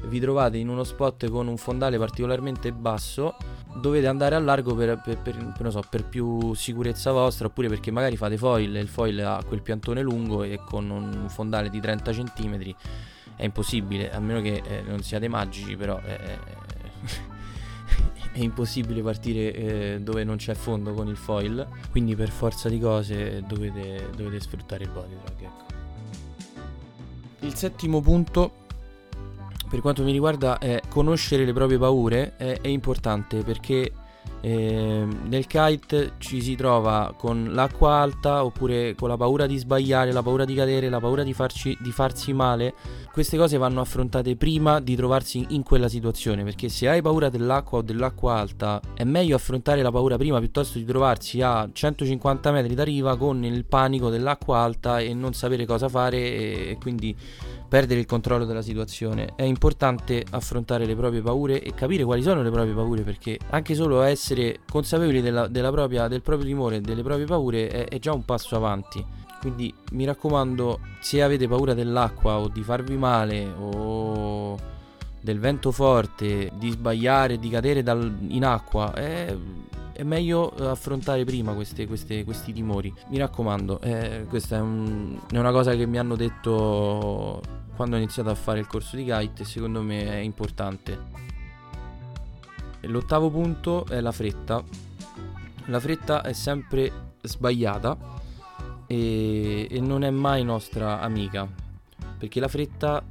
vi 0.07 0.19
trovate 0.19 0.57
in 0.57 0.69
uno 0.69 0.83
spot 0.83 1.29
con 1.29 1.47
un 1.47 1.57
fondale 1.57 1.97
particolarmente 1.97 2.71
basso 2.71 3.35
dovete 3.75 4.07
andare 4.07 4.35
a 4.35 4.39
largo 4.39 4.73
per, 4.75 5.01
per, 5.03 5.21
per, 5.21 5.71
so, 5.71 5.83
per, 5.89 6.05
più 6.05 6.53
sicurezza 6.53 7.11
vostra 7.11 7.47
oppure 7.47 7.67
perché 7.67 7.91
magari 7.91 8.15
fate 8.17 8.37
foil 8.37 8.75
e 8.75 8.79
il 8.79 8.87
foil 8.87 9.19
ha 9.19 9.43
quel 9.45 9.61
piantone 9.61 10.01
lungo 10.01 10.43
e 10.43 10.59
con 10.63 10.89
un 10.89 11.25
fondale 11.29 11.69
di 11.69 11.79
30 11.79 12.11
cm 12.11 12.75
è 13.35 13.43
impossibile, 13.43 14.11
a 14.11 14.19
meno 14.19 14.41
che 14.41 14.61
eh, 14.65 14.81
non 14.81 15.01
siate 15.01 15.27
magici, 15.27 15.75
però 15.75 15.99
è, 15.99 16.37
è 18.31 18.39
impossibile 18.39 19.01
partire 19.01 19.53
eh, 19.53 19.99
dove 20.01 20.23
non 20.23 20.37
c'è 20.37 20.53
fondo 20.53 20.93
con 20.93 21.07
il 21.07 21.17
foil, 21.17 21.67
quindi 21.91 22.15
per 22.15 22.29
forza 22.29 22.69
di 22.69 22.79
cose 22.79 23.43
dovete, 23.45 24.09
dovete 24.15 24.39
sfruttare 24.39 24.83
il 24.83 24.89
body 24.89 25.15
drag. 25.23 25.41
Ecco. 25.41 25.63
Il 27.41 27.53
settimo 27.55 28.01
punto 28.01 28.63
per 29.75 29.83
quanto 29.83 30.03
mi 30.03 30.13
riguarda 30.13 30.57
è 30.57 30.79
conoscere 30.87 31.43
le 31.43 31.51
proprie 31.51 31.77
paure 31.77 32.37
è, 32.37 32.61
è 32.61 32.67
importante 32.69 33.43
perché 33.43 33.91
eh, 34.45 35.07
nel 35.23 35.47
kite 35.47 36.13
ci 36.19 36.39
si 36.39 36.53
trova 36.55 37.15
con 37.17 37.49
l'acqua 37.51 37.93
alta 37.93 38.45
oppure 38.45 38.93
con 38.93 39.09
la 39.09 39.17
paura 39.17 39.47
di 39.47 39.57
sbagliare, 39.57 40.11
la 40.11 40.21
paura 40.21 40.45
di 40.45 40.53
cadere, 40.53 40.87
la 40.87 40.99
paura 40.99 41.23
di, 41.23 41.33
farci, 41.33 41.75
di 41.81 41.89
farsi 41.89 42.31
male. 42.31 42.75
Queste 43.11 43.37
cose 43.37 43.57
vanno 43.57 43.81
affrontate 43.81 44.35
prima 44.35 44.79
di 44.79 44.95
trovarsi 44.95 45.47
in 45.49 45.63
quella 45.63 45.89
situazione 45.89 46.43
perché 46.43 46.69
se 46.69 46.87
hai 46.87 47.01
paura 47.01 47.29
dell'acqua 47.29 47.79
o 47.79 47.81
dell'acqua 47.81 48.35
alta 48.35 48.79
è 48.93 49.03
meglio 49.03 49.35
affrontare 49.35 49.81
la 49.81 49.89
paura 49.89 50.15
prima 50.15 50.37
piuttosto 50.37 50.77
di 50.77 50.85
trovarsi 50.85 51.41
a 51.41 51.67
150 51.71 52.51
metri 52.51 52.75
da 52.75 52.83
riva 52.83 53.17
con 53.17 53.43
il 53.43 53.65
panico 53.65 54.09
dell'acqua 54.09 54.59
alta 54.59 54.99
e 54.99 55.15
non 55.15 55.33
sapere 55.33 55.65
cosa 55.65 55.89
fare 55.89 56.17
e, 56.17 56.69
e 56.69 56.77
quindi 56.79 57.15
perdere 57.67 57.99
il 57.99 58.05
controllo 58.05 58.45
della 58.45 58.61
situazione. 58.61 59.33
È 59.35 59.43
importante 59.43 60.23
affrontare 60.29 60.85
le 60.85 60.95
proprie 60.95 61.21
paure 61.21 61.61
e 61.61 61.73
capire 61.73 62.03
quali 62.03 62.21
sono 62.21 62.41
le 62.41 62.51
proprie 62.51 62.73
paure 62.73 63.01
perché 63.01 63.39
anche 63.49 63.75
solo 63.75 64.01
essere 64.01 64.34
consapevoli 64.69 65.21
della, 65.21 65.47
della 65.47 65.71
propria, 65.71 66.07
del 66.07 66.21
proprio 66.21 66.47
timore 66.47 66.81
delle 66.81 67.03
proprie 67.03 67.25
paure 67.25 67.67
è, 67.69 67.87
è 67.87 67.99
già 67.99 68.13
un 68.13 68.25
passo 68.25 68.55
avanti. 68.55 69.03
Quindi 69.39 69.73
mi 69.91 70.05
raccomando, 70.05 70.79
se 71.01 71.21
avete 71.21 71.47
paura 71.47 71.73
dell'acqua 71.73 72.39
o 72.39 72.47
di 72.47 72.63
farvi 72.63 72.97
male 72.97 73.45
o 73.45 74.57
del 75.21 75.39
vento 75.39 75.71
forte, 75.71 76.51
di 76.55 76.71
sbagliare, 76.71 77.37
di 77.37 77.49
cadere 77.49 77.83
dal, 77.83 78.15
in 78.29 78.43
acqua, 78.43 78.93
eh, 78.95 79.37
è 79.91 80.03
meglio 80.03 80.49
affrontare 80.49 81.23
prima 81.23 81.53
queste, 81.53 81.87
queste, 81.87 82.23
questi 82.23 82.53
timori. 82.53 82.93
Mi 83.09 83.17
raccomando, 83.17 83.79
eh, 83.81 84.25
questa 84.27 84.57
è, 84.57 84.59
un, 84.59 85.19
è 85.31 85.37
una 85.37 85.51
cosa 85.51 85.73
che 85.75 85.85
mi 85.85 85.97
hanno 85.97 86.15
detto 86.15 87.41
quando 87.75 87.95
ho 87.95 87.99
iniziato 87.99 88.29
a 88.29 88.35
fare 88.35 88.59
il 88.59 88.67
corso 88.67 88.95
di 88.95 89.03
kite 89.03 89.43
e 89.43 89.45
secondo 89.45 89.81
me 89.81 90.05
è 90.05 90.17
importante. 90.17 91.33
L'ottavo 92.87 93.29
punto 93.29 93.85
è 93.85 93.99
la 94.01 94.11
fretta. 94.11 94.63
La 95.65 95.79
fretta 95.79 96.21
è 96.21 96.33
sempre 96.33 97.13
sbagliata 97.21 97.97
e, 98.87 99.67
e 99.69 99.79
non 99.79 100.03
è 100.03 100.09
mai 100.09 100.43
nostra 100.43 101.01
amica 101.01 101.63
perché 102.17 102.39
la 102.39 102.47
fretta 102.47 103.03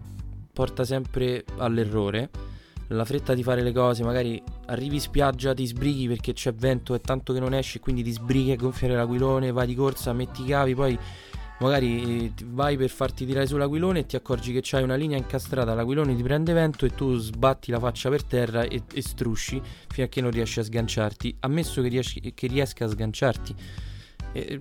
porta 0.53 0.85
sempre 0.85 1.45
all'errore. 1.59 2.31
La 2.89 3.05
fretta 3.05 3.33
di 3.33 3.43
fare 3.43 3.63
le 3.63 3.73
cose, 3.73 4.03
magari 4.03 4.43
arrivi 4.67 4.97
in 4.97 5.01
spiaggia, 5.01 5.55
ti 5.55 5.67
sbrighi 5.67 6.07
perché 6.07 6.33
c'è 6.33 6.53
vento, 6.53 6.95
è 6.95 7.01
tanto 7.01 7.33
che 7.33 7.41
non 7.41 7.55
esci, 7.55 7.81
quindi 7.81 8.03
ti 8.03 8.13
sbrighi 8.13 8.53
a 8.53 8.57
gonfiare 8.57 8.95
l'aquilone, 8.95 9.53
vai 9.53 9.67
di 9.67 9.75
corsa, 9.75 10.13
metti 10.13 10.43
i 10.43 10.47
cavi, 10.47 10.75
poi 10.75 10.99
magari 11.59 12.33
vai 12.47 12.77
per 12.77 12.91
farti 12.91 13.25
tirare 13.25 13.47
sull'aquilone 13.47 14.01
e 14.01 14.07
ti 14.07 14.17
accorgi 14.17 14.53
che 14.53 14.61
c'hai 14.63 14.83
una 14.83 14.97
linea 14.97 15.17
incastrata, 15.17 15.75
l'aquilone 15.75 16.15
ti 16.17 16.23
prende 16.23 16.53
vento 16.53 16.85
e 16.85 16.95
tu 16.95 17.17
sbatti 17.17 17.71
la 17.71 17.79
faccia 17.79 18.11
per 18.11 18.25
terra 18.25 18.63
e, 18.63 18.83
e 18.93 19.03
strusci 19.03 19.61
fino 19.89 20.07
a 20.07 20.09
che 20.09 20.21
non 20.21 20.31
riesci 20.31 20.61
a 20.61 20.65
sganciarti. 20.65 21.37
Ammesso 21.41 21.81
che, 21.83 21.89
riesci, 21.89 22.35
che 22.35 22.47
riesca 22.47 22.85
a 22.85 22.89
sganciarti, 22.89 23.55
eh, 24.33 24.61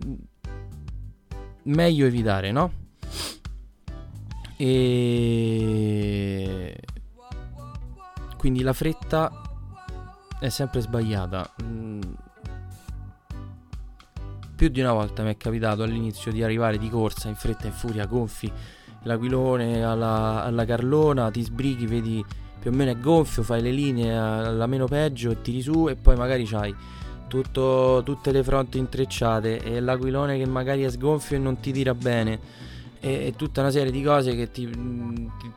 meglio 1.64 2.06
evitare, 2.06 2.52
no? 2.52 2.82
E 4.56 5.16
quindi 8.38 8.62
la 8.62 8.74
fretta 8.74 9.32
è 10.40 10.50
sempre 10.50 10.82
sbagliata. 10.82 11.54
Più 14.64 14.72
di 14.72 14.80
una 14.80 14.94
volta 14.94 15.24
mi 15.24 15.30
è 15.30 15.36
capitato 15.36 15.84
all'inizio 15.84 16.32
di 16.32 16.42
arrivare 16.42 16.78
di 16.78 16.90
corsa 16.90 17.28
in 17.28 17.36
fretta 17.36 17.68
e 17.68 17.72
furia, 17.72 18.06
gonfi 18.06 18.50
l'aquilone 19.02 19.84
alla, 19.84 20.42
alla 20.42 20.64
carlona, 20.64 21.30
ti 21.32 21.42
sbrighi, 21.42 21.86
vedi 21.86 22.24
più 22.60 22.72
o 22.72 22.74
meno 22.74 22.92
è 22.92 22.98
gonfio, 22.98 23.44
fai 23.44 23.62
le 23.62 23.72
linee 23.72 24.18
alla 24.18 24.66
meno 24.66 24.86
peggio, 24.86 25.36
tiri 25.42 25.62
su 25.62 25.90
e 25.90 25.98
poi 25.98 26.16
magari 26.16 26.46
c'hai 26.46 26.74
tutto, 27.28 28.04
tutte 28.06 28.32
le 28.32 28.42
fronti 28.42 28.78
intrecciate 28.78 29.62
e 29.62 29.82
l'aquilone 29.82 30.38
che 30.38 30.46
magari 30.46 30.84
è 30.84 30.90
sgonfio 30.90 31.36
e 31.36 31.40
non 31.40 31.60
ti 31.60 31.74
tira 31.74 31.94
bene 31.94 32.40
e, 33.02 33.12
e 33.26 33.34
tutta 33.36 33.60
una 33.60 33.70
serie 33.70 33.92
di 33.92 34.02
cose 34.02 34.34
che 34.34 34.50
ti, 34.50 34.66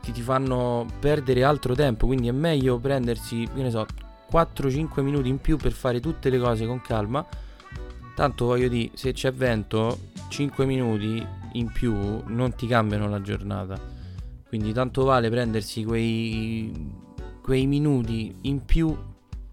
ti, 0.01 0.11
ti, 0.11 0.21
fanno 0.21 0.85
perdere 0.99 1.45
altro 1.45 1.73
tempo. 1.75 2.07
Quindi 2.07 2.27
è 2.27 2.33
meglio 2.33 2.77
prendersi, 2.77 3.47
che 3.55 3.61
ne 3.61 3.69
so, 3.69 3.85
4-5 4.29 5.01
minuti 5.01 5.29
in 5.29 5.39
più 5.39 5.55
per 5.55 5.71
fare 5.71 6.01
tutte 6.01 6.29
le 6.29 6.39
cose 6.39 6.65
con 6.65 6.81
calma. 6.81 7.25
Tanto 8.17 8.45
voglio 8.45 8.67
dire, 8.67 8.89
se 8.95 9.13
c'è 9.13 9.31
vento, 9.31 10.09
5 10.29 10.65
minuti 10.65 11.23
in 11.51 11.71
più 11.71 12.23
non 12.25 12.55
ti 12.55 12.65
cambiano 12.65 13.07
la 13.07 13.21
giornata. 13.21 13.79
Quindi 14.47 14.73
tanto 14.73 15.03
vale 15.03 15.29
prendersi 15.29 15.83
quei, 15.83 16.95
quei 17.43 17.67
minuti 17.67 18.33
in 18.41 18.65
più, 18.65 18.91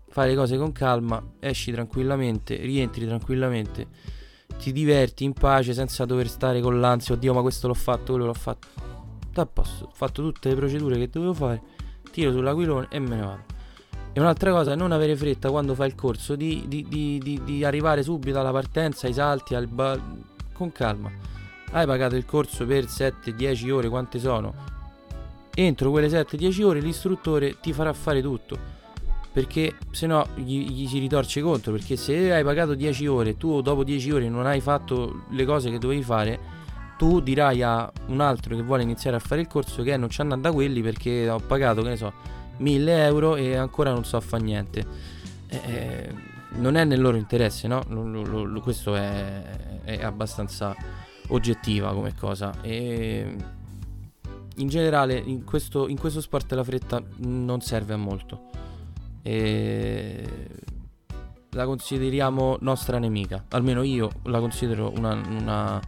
fare 0.09 0.31
le 0.31 0.35
cose 0.35 0.57
con 0.57 0.73
calma, 0.73 1.23
esci 1.41 1.73
tranquillamente, 1.73 2.57
rientri 2.57 3.05
tranquillamente 3.05 3.87
ti 4.57 4.73
diverti 4.73 5.25
in 5.25 5.35
pace 5.35 5.75
senza 5.75 6.07
dover 6.07 6.27
stare 6.27 6.63
con 6.63 6.81
l'ansia, 6.81 7.17
oddio 7.17 7.35
ma 7.35 7.43
questo 7.43 7.67
l'ho 7.67 7.75
fatto, 7.75 8.13
quello 8.13 8.25
l'ho 8.25 8.33
fatto. 8.33 8.69
Da 9.31 9.45
posto, 9.45 9.85
ho 9.85 9.93
fatto 9.93 10.23
tutte 10.23 10.49
le 10.49 10.55
procedure 10.55 10.97
che 10.97 11.11
dovevo 11.11 11.35
fare, 11.35 11.61
tiro 12.11 12.33
sull'aquilone 12.33 12.87
e 12.89 12.99
me 12.99 13.15
ne 13.15 13.23
vado. 13.23 13.54
E 14.17 14.21
un'altra 14.21 14.53
cosa 14.53 14.73
è 14.73 14.77
non 14.77 14.93
avere 14.93 15.17
fretta 15.17 15.51
quando 15.51 15.75
fai 15.75 15.89
il 15.89 15.97
corso 15.97 16.37
di, 16.37 16.67
di, 16.69 16.87
di, 16.89 17.41
di 17.45 17.65
arrivare 17.65 18.05
subito 18.05 18.39
alla 18.39 18.53
partenza, 18.53 19.09
ai 19.09 19.13
salti, 19.13 19.57
al 19.57 19.67
ba- 19.67 20.01
con 20.53 20.71
calma. 20.71 21.11
Hai 21.73 21.85
pagato 21.85 22.15
il 22.15 22.25
corso 22.25 22.65
per 22.65 22.85
7-10 22.85 23.71
ore, 23.73 23.89
quante 23.89 24.21
sono? 24.21 24.55
Entro 25.53 25.91
quelle 25.91 26.07
7-10 26.07 26.63
ore 26.63 26.81
l'istruttore 26.81 27.59
ti 27.61 27.73
farà 27.73 27.93
fare 27.93 28.23
tutto 28.23 28.83
perché 29.35 29.75
se 29.91 30.07
no 30.07 30.29
gli, 30.37 30.65
gli, 30.69 30.87
si 30.87 31.01
ritorce 31.01 31.41
contro 31.41 31.73
perché 31.73 31.97
se 31.97 32.33
hai 32.33 32.45
pagato 32.45 32.75
10 32.75 33.07
ore 33.09 33.31
e 33.31 33.37
tu 33.37 33.61
dopo 33.63 33.83
10 33.83 34.13
ore 34.13 34.29
non 34.29 34.47
hai 34.47 34.61
fatto 34.61 35.25
le 35.31 35.45
cose 35.45 35.73
che 35.73 35.79
dovevi 35.79 36.05
fare 36.05 36.39
tu 36.97 37.19
dirai 37.19 37.61
a 37.61 37.91
un 38.07 38.21
altro 38.21 38.55
che 38.55 38.63
vuole 38.63 38.85
iniziare 38.85 39.17
a 39.17 39.19
fare 39.19 39.41
il 39.41 39.49
corso 39.49 39.83
che 39.83 39.97
non 39.97 40.09
ci 40.09 40.21
andando 40.21 40.47
da 40.49 40.55
quelli 40.55 40.83
perché 40.83 41.29
ho 41.29 41.41
pagato 41.41 41.83
che 41.83 41.89
ne 41.89 41.97
so 41.97 42.13
1000 42.57 43.05
euro 43.05 43.37
e 43.37 43.57
ancora 43.57 43.93
non 43.93 44.05
so 44.05 44.21
fare 44.21 44.43
niente 44.43 44.87
eh, 45.49 45.61
eh, 45.65 46.15
non 46.57 46.77
è 46.77 46.85
nel 46.85 47.01
loro 47.01 47.17
interesse 47.17 47.69
no 47.69 47.83
lo, 47.89 48.45
lo, 48.45 48.61
questo 48.61 48.95
è, 48.95 49.81
è, 49.83 50.03
abbastanza 50.03 50.75
oggettiva 51.29 51.93
come 51.93 52.15
cosa 52.15 52.55
e 52.61 53.37
in 54.57 54.69
generale 54.69 55.17
in 55.17 55.45
questo, 55.45 55.89
in 55.89 55.99
questo 55.99 56.21
sport 56.21 56.53
la 56.53 56.65
fretta 56.65 57.03
non 57.19 57.61
serve 57.61 57.95
a 57.95 57.97
molto 57.97 58.51
e 59.23 60.49
la 61.55 61.65
consideriamo 61.65 62.59
nostra 62.61 62.99
nemica. 62.99 63.45
Almeno 63.51 63.83
io 63.83 64.11
la 64.25 64.39
considero 64.39 64.93
una, 64.97 65.15
una, 65.15 65.81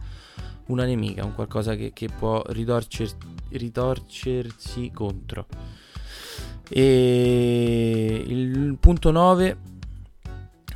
una 0.67 0.85
nemica, 0.85 1.23
un 1.23 1.35
qualcosa 1.35 1.75
che, 1.75 1.91
che 1.93 2.09
può 2.09 2.41
ritorcer, 2.47 3.09
ritorcersi 3.49 4.91
contro. 4.91 5.45
E 6.69 8.23
il 8.27 8.77
punto 8.79 9.11
9 9.11 9.57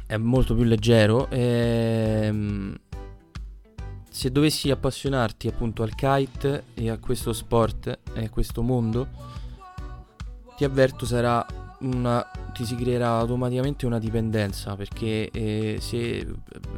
è 0.05 0.17
molto 0.17 0.55
più 0.55 0.63
leggero. 0.63 1.29
Ehm, 1.29 2.75
se 4.09 4.31
dovessi 4.31 4.69
appassionarti 4.69 5.47
appunto 5.47 5.83
al 5.83 5.95
kite 5.95 6.65
e 6.73 6.89
a 6.89 6.97
questo 6.97 7.33
sport 7.33 7.99
e 8.13 8.25
a 8.25 8.29
questo 8.29 8.61
mondo, 8.61 9.07
ti 10.57 10.63
avverto 10.63 11.05
sarà 11.05 11.45
una, 11.79 12.29
ti 12.53 12.65
si 12.65 12.75
creerà 12.75 13.17
automaticamente 13.17 13.85
una 13.85 13.99
dipendenza 13.99 14.75
perché 14.75 15.29
eh, 15.31 15.77
se 15.79 16.27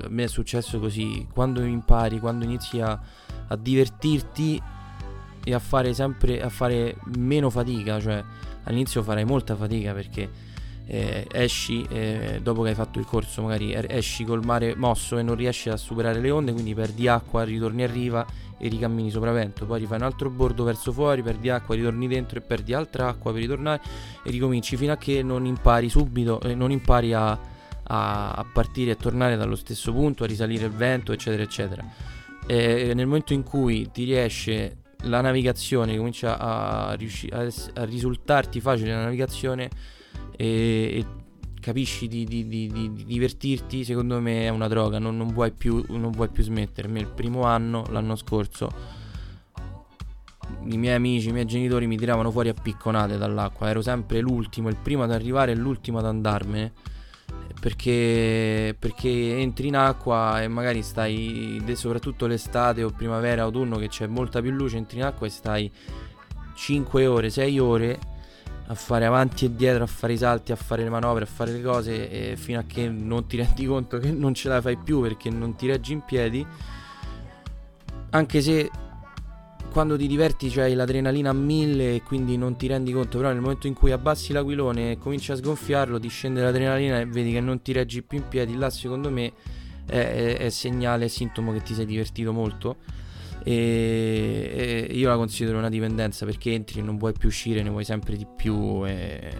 a 0.04 0.08
me 0.10 0.24
è 0.24 0.28
successo 0.28 0.80
così 0.80 1.28
quando 1.34 1.62
impari 1.62 2.20
quando 2.20 2.46
inizi 2.46 2.80
a, 2.80 2.98
a 3.48 3.56
divertirti 3.58 4.62
e 5.44 5.54
a 5.54 5.60
fare 5.60 5.94
sempre 5.94 6.42
a 6.42 6.50
fare 6.50 6.96
meno 7.18 7.50
fatica 7.50 8.00
cioè 8.00 8.24
all'inizio 8.64 9.04
farai 9.04 9.26
molta 9.26 9.56
fatica 9.56 9.94
perché 9.94 10.52
eh, 10.86 11.26
esci 11.32 11.86
eh, 11.90 12.40
dopo 12.42 12.62
che 12.64 12.70
hai 12.70 12.76
fatto 12.76 13.00
il 13.00 13.06
corso 13.06 13.42
magari 13.42 13.74
esci 13.88 14.26
col 14.26 14.44
mare 14.44 14.76
mosso 14.76 15.18
e 15.18 15.24
non 15.24 15.36
riesci 15.36 15.70
a 15.70 15.78
superare 15.78 16.20
le 16.20 16.30
onde 16.30 16.52
quindi 16.52 16.74
perdi 16.74 17.08
acqua 17.08 17.44
ritorni 17.44 17.84
a 17.84 17.88
riva 17.88 18.26
e 18.64 18.70
ricammini 18.70 19.10
sopravvento, 19.10 19.66
poi 19.66 19.80
rifai 19.80 19.98
un 19.98 20.04
altro 20.04 20.30
bordo 20.30 20.64
verso 20.64 20.94
fuori, 20.94 21.22
perdi 21.22 21.50
acqua, 21.50 21.76
ritorni 21.76 22.08
dentro 22.08 22.38
e 22.40 22.42
perdi 22.42 22.74
altra 22.74 23.10
acqua 23.10 23.34
per 23.34 23.42
ritornare 23.42 23.82
e 24.24 24.32
ricominci 24.32 24.78
fino 24.78 24.94
a 24.94 24.98
che 24.98 25.22
non 25.22 25.46
impari 25.46 25.90
subito, 25.90 26.40
eh, 26.40 26.56
non 26.56 26.72
impari 26.72 27.14
a, 27.14 27.32
a, 27.32 28.32
a 28.32 28.46
partire 28.54 28.92
e 28.92 28.96
tornare 28.96 29.36
dallo 29.36 29.58
stesso 29.58 29.92
punto, 29.92 30.24
a 30.24 30.28
risalire 30.28 30.66
il 30.66 30.72
vento, 30.72 31.12
eccetera, 31.12 31.44
eccetera. 31.44 31.84
E 32.46 32.94
nel 32.96 33.06
momento 33.06 33.34
in 33.34 33.44
cui 33.44 33.90
ti 33.92 34.06
riesce 34.06 34.83
la 35.04 35.22
navigazione, 35.22 35.98
comincia 35.98 36.38
a, 36.38 36.90
a, 36.90 36.98
a 37.74 37.84
risultarti 37.84 38.62
facile 38.62 38.94
la 38.94 39.04
navigazione 39.04 39.70
e, 40.36 40.46
e 40.46 41.06
capisci 41.60 42.08
di, 42.08 42.26
di, 42.26 42.48
di, 42.48 42.68
di, 42.68 43.06
divertirti, 43.06 43.86
secondo 43.86 44.20
me 44.20 44.44
è 44.44 44.50
una 44.50 44.68
droga, 44.68 45.00
non, 45.00 45.16
non, 45.16 45.28
vuoi 45.28 45.52
più, 45.52 45.84
non 45.88 46.12
vuoi 46.12 46.30
più 46.30 46.44
smettermi. 46.44 47.00
Il 47.00 47.08
primo 47.08 47.44
anno, 47.44 47.86
l'anno 47.90 48.16
scorso, 48.16 48.70
i 50.66 50.78
miei 50.78 50.96
amici, 50.96 51.30
i 51.30 51.32
miei 51.32 51.46
genitori 51.46 51.88
mi 51.88 51.98
tiravano 51.98 52.32
fuori 52.32 52.50
a 52.50 52.54
picconate 52.54 53.18
dall'acqua, 53.18 53.70
ero 53.70 53.82
sempre 53.82 54.20
l'ultimo, 54.20 54.68
il 54.68 54.78
primo 54.82 55.04
ad 55.04 55.12
arrivare 55.12 55.54
e 55.54 55.56
l'ultimo 55.56 56.00
ad 56.00 56.06
andarmene. 56.06 56.74
Perché, 57.60 58.76
perché 58.78 59.38
entri 59.40 59.68
in 59.68 59.78
acqua 59.78 60.42
e 60.42 60.50
magari 60.50 60.82
stai, 60.84 61.64
soprattutto 61.76 62.28
l'estate 62.28 62.84
o 62.84 62.90
primavera, 62.90 63.44
autunno 63.44 63.78
che 63.78 63.88
c'è 63.88 64.06
molta 64.06 64.42
più 64.42 64.52
luce, 64.52 64.78
entri 64.78 64.98
in 64.98 65.06
acqua 65.06 65.28
e 65.28 65.30
stai 65.30 65.72
5 66.56 67.06
ore, 67.06 67.30
6 67.30 67.60
ore 67.60 68.00
a 68.68 68.76
fare 68.76 69.06
avanti 69.06 69.46
e 69.46 69.56
dietro, 69.56 69.84
a 69.84 69.88
fare 69.88 70.14
i 70.14 70.18
salti, 70.18 70.52
a 70.52 70.56
fare 70.56 70.84
le 70.84 70.90
manovre, 70.90 71.24
a 71.24 71.28
fare 71.28 71.52
le 71.52 71.62
cose 71.62 72.36
fino 72.36 72.60
a 72.60 72.64
che 72.68 72.90
non 72.90 73.28
ti 73.28 73.38
rendi 73.38 73.66
conto 73.66 73.98
che 73.98 74.12
non 74.12 74.34
ce 74.34 74.50
la 74.50 74.60
fai 74.62 74.78
più 74.78 75.02
perché 75.02 75.30
non 75.30 75.56
ti 75.56 75.68
reggi 75.68 75.94
in 75.94 76.02
piedi. 76.02 76.46
Anche 78.10 78.42
se 78.42 78.70
quando 79.74 79.98
ti 79.98 80.06
diverti 80.06 80.50
c'hai 80.50 80.76
l'adrenalina 80.76 81.32
a 81.32 81.34
mille 81.34 81.96
e 81.96 82.04
quindi 82.04 82.38
non 82.38 82.56
ti 82.56 82.68
rendi 82.68 82.92
conto, 82.92 83.18
però 83.18 83.32
nel 83.32 83.42
momento 83.42 83.66
in 83.66 83.74
cui 83.74 83.92
abbassi 83.92 84.32
l'aquilone 84.32 84.92
e 84.92 84.98
cominci 85.00 85.32
a 85.32 85.36
sgonfiarlo, 85.36 86.00
ti 86.00 86.10
scende 86.10 86.44
l'adrenalina 86.44 87.00
e 87.00 87.08
vedi 87.08 87.32
che 87.32 87.40
non 87.40 87.60
ti 87.64 87.72
reggi 87.72 88.04
più 88.04 88.20
in 88.20 88.28
piedi, 88.28 88.56
là 88.56 88.70
secondo 88.70 89.10
me 89.10 89.34
è, 89.88 89.98
è, 89.98 90.38
è 90.38 90.50
segnale, 90.50 91.06
è 91.06 91.08
sintomo 91.08 91.52
che 91.52 91.64
ti 91.64 91.74
sei 91.74 91.88
divertito 91.88 92.32
molto 92.32 92.78
e, 93.44 94.88
e, 94.90 94.94
io 94.96 95.10
la 95.10 95.16
considero 95.16 95.58
una 95.58 95.70
dipendenza 95.70 96.24
perché 96.24 96.54
entri 96.54 96.80
e 96.80 96.84
non 96.84 96.98
vuoi 96.98 97.14
più 97.14 97.28
uscire, 97.28 97.64
ne 97.64 97.70
vuoi 97.72 97.84
sempre 97.84 98.16
di 98.16 98.28
più 98.28 98.86
e, 98.86 99.32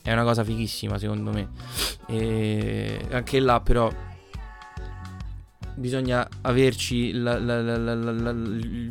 è 0.00 0.12
una 0.12 0.22
cosa 0.22 0.44
fighissima 0.44 0.96
secondo 0.96 1.32
me. 1.32 1.48
E 2.06 3.00
anche 3.10 3.40
là 3.40 3.60
però 3.60 3.90
bisogna 5.78 6.28
averci 6.42 7.12
la, 7.12 7.38
la, 7.38 7.60
la, 7.62 8.34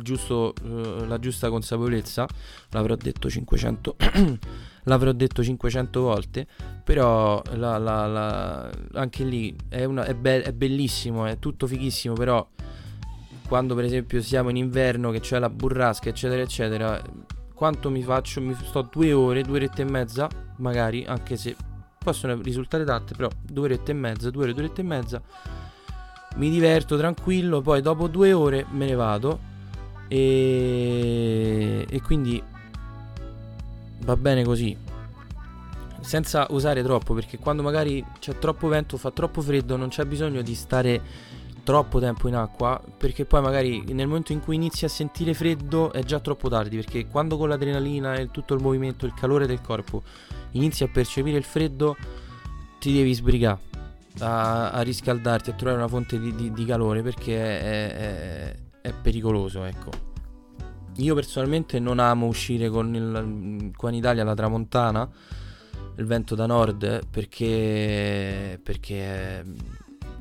giusto, 0.02 0.54
uh, 0.62 1.04
la, 1.04 1.18
giusta 1.18 1.48
consapevolezza, 1.48 2.26
l'avrò 2.70 2.96
detto 2.96 3.28
500, 3.30 3.96
l'avrò 4.84 5.12
detto 5.12 5.42
500 5.42 6.00
volte, 6.00 6.46
però 6.82 7.42
anche 7.42 9.24
lì 9.24 9.54
è, 9.68 9.84
una, 9.84 10.04
è, 10.04 10.14
be- 10.14 10.42
è, 10.42 10.52
bellissimo, 10.52 11.26
è 11.26 11.38
tutto 11.38 11.66
fighissimo, 11.66 12.14
però 12.14 12.46
quando 13.46 13.74
per 13.74 13.84
esempio 13.84 14.20
siamo 14.20 14.50
in 14.50 14.56
inverno 14.56 15.10
che 15.10 15.20
c'è 15.20 15.38
la 15.38 15.48
burrasca 15.48 16.08
eccetera 16.08 16.42
eccetera, 16.42 17.00
quanto 17.54 17.90
mi 17.90 18.02
faccio? 18.02 18.40
Mi 18.40 18.54
sto 18.54 18.88
due 18.90 19.12
ore, 19.12 19.42
due 19.42 19.56
orette 19.56 19.82
e 19.82 19.84
mezza, 19.84 20.28
magari, 20.56 21.04
anche 21.04 21.36
se 21.36 21.54
possono 21.98 22.40
risultare 22.40 22.84
tante, 22.84 23.14
però 23.14 23.28
due 23.42 23.64
orette 23.64 23.90
e 23.90 23.94
mezza, 23.94 24.30
due 24.30 24.44
ore, 24.44 24.52
due 24.54 24.62
orette 24.64 24.80
e 24.80 24.84
mezza 24.84 25.22
mi 26.38 26.50
diverto 26.50 26.96
tranquillo, 26.96 27.60
poi 27.60 27.82
dopo 27.82 28.06
due 28.06 28.32
ore 28.32 28.64
me 28.70 28.86
ne 28.86 28.94
vado 28.94 29.38
e, 30.08 31.84
e 31.88 32.02
quindi 32.02 32.42
va 34.00 34.16
bene 34.16 34.44
così. 34.44 34.76
Senza 36.00 36.46
usare 36.50 36.82
troppo, 36.82 37.12
perché 37.12 37.38
quando 37.38 37.62
magari 37.62 38.04
c'è 38.18 38.38
troppo 38.38 38.68
vento, 38.68 38.96
fa 38.96 39.10
troppo 39.10 39.42
freddo, 39.42 39.76
non 39.76 39.88
c'è 39.88 40.04
bisogno 40.04 40.40
di 40.40 40.54
stare 40.54 41.02
troppo 41.64 41.98
tempo 41.98 42.28
in 42.28 42.36
acqua, 42.36 42.80
perché 42.96 43.26
poi 43.26 43.42
magari 43.42 43.82
nel 43.92 44.06
momento 44.06 44.32
in 44.32 44.40
cui 44.40 44.54
inizi 44.54 44.84
a 44.84 44.88
sentire 44.88 45.34
freddo 45.34 45.92
è 45.92 46.02
già 46.04 46.20
troppo 46.20 46.48
tardi, 46.48 46.76
perché 46.76 47.08
quando 47.08 47.36
con 47.36 47.48
l'adrenalina 47.48 48.14
e 48.14 48.30
tutto 48.30 48.54
il 48.54 48.62
movimento, 48.62 49.04
il 49.04 49.12
calore 49.12 49.46
del 49.46 49.60
corpo, 49.60 50.02
inizi 50.52 50.84
a 50.84 50.88
percepire 50.88 51.36
il 51.36 51.44
freddo, 51.44 51.96
ti 52.78 52.92
devi 52.92 53.12
sbrigare 53.12 53.67
a, 54.20 54.70
a, 54.70 54.80
riscaldarti, 54.82 55.50
a 55.50 55.52
trovare 55.54 55.78
una 55.78 55.88
fonte 55.88 56.18
di, 56.18 56.34
di, 56.34 56.52
di 56.52 56.64
calore 56.64 57.02
perché 57.02 57.36
è, 57.36 57.92
è, 57.92 58.56
è, 58.80 58.92
pericoloso, 58.92 59.64
ecco. 59.64 59.90
Io 60.96 61.14
personalmente 61.14 61.78
non 61.78 62.00
amo 62.00 62.26
uscire 62.26 62.68
con 62.68 62.94
il, 62.94 63.70
qua 63.76 63.88
in 63.90 63.94
Italia 63.94 64.24
la 64.24 64.34
tramontana, 64.34 65.08
il 65.96 66.04
vento 66.04 66.34
da 66.34 66.46
nord, 66.46 67.06
perché, 67.08 68.58
perché 68.62 69.44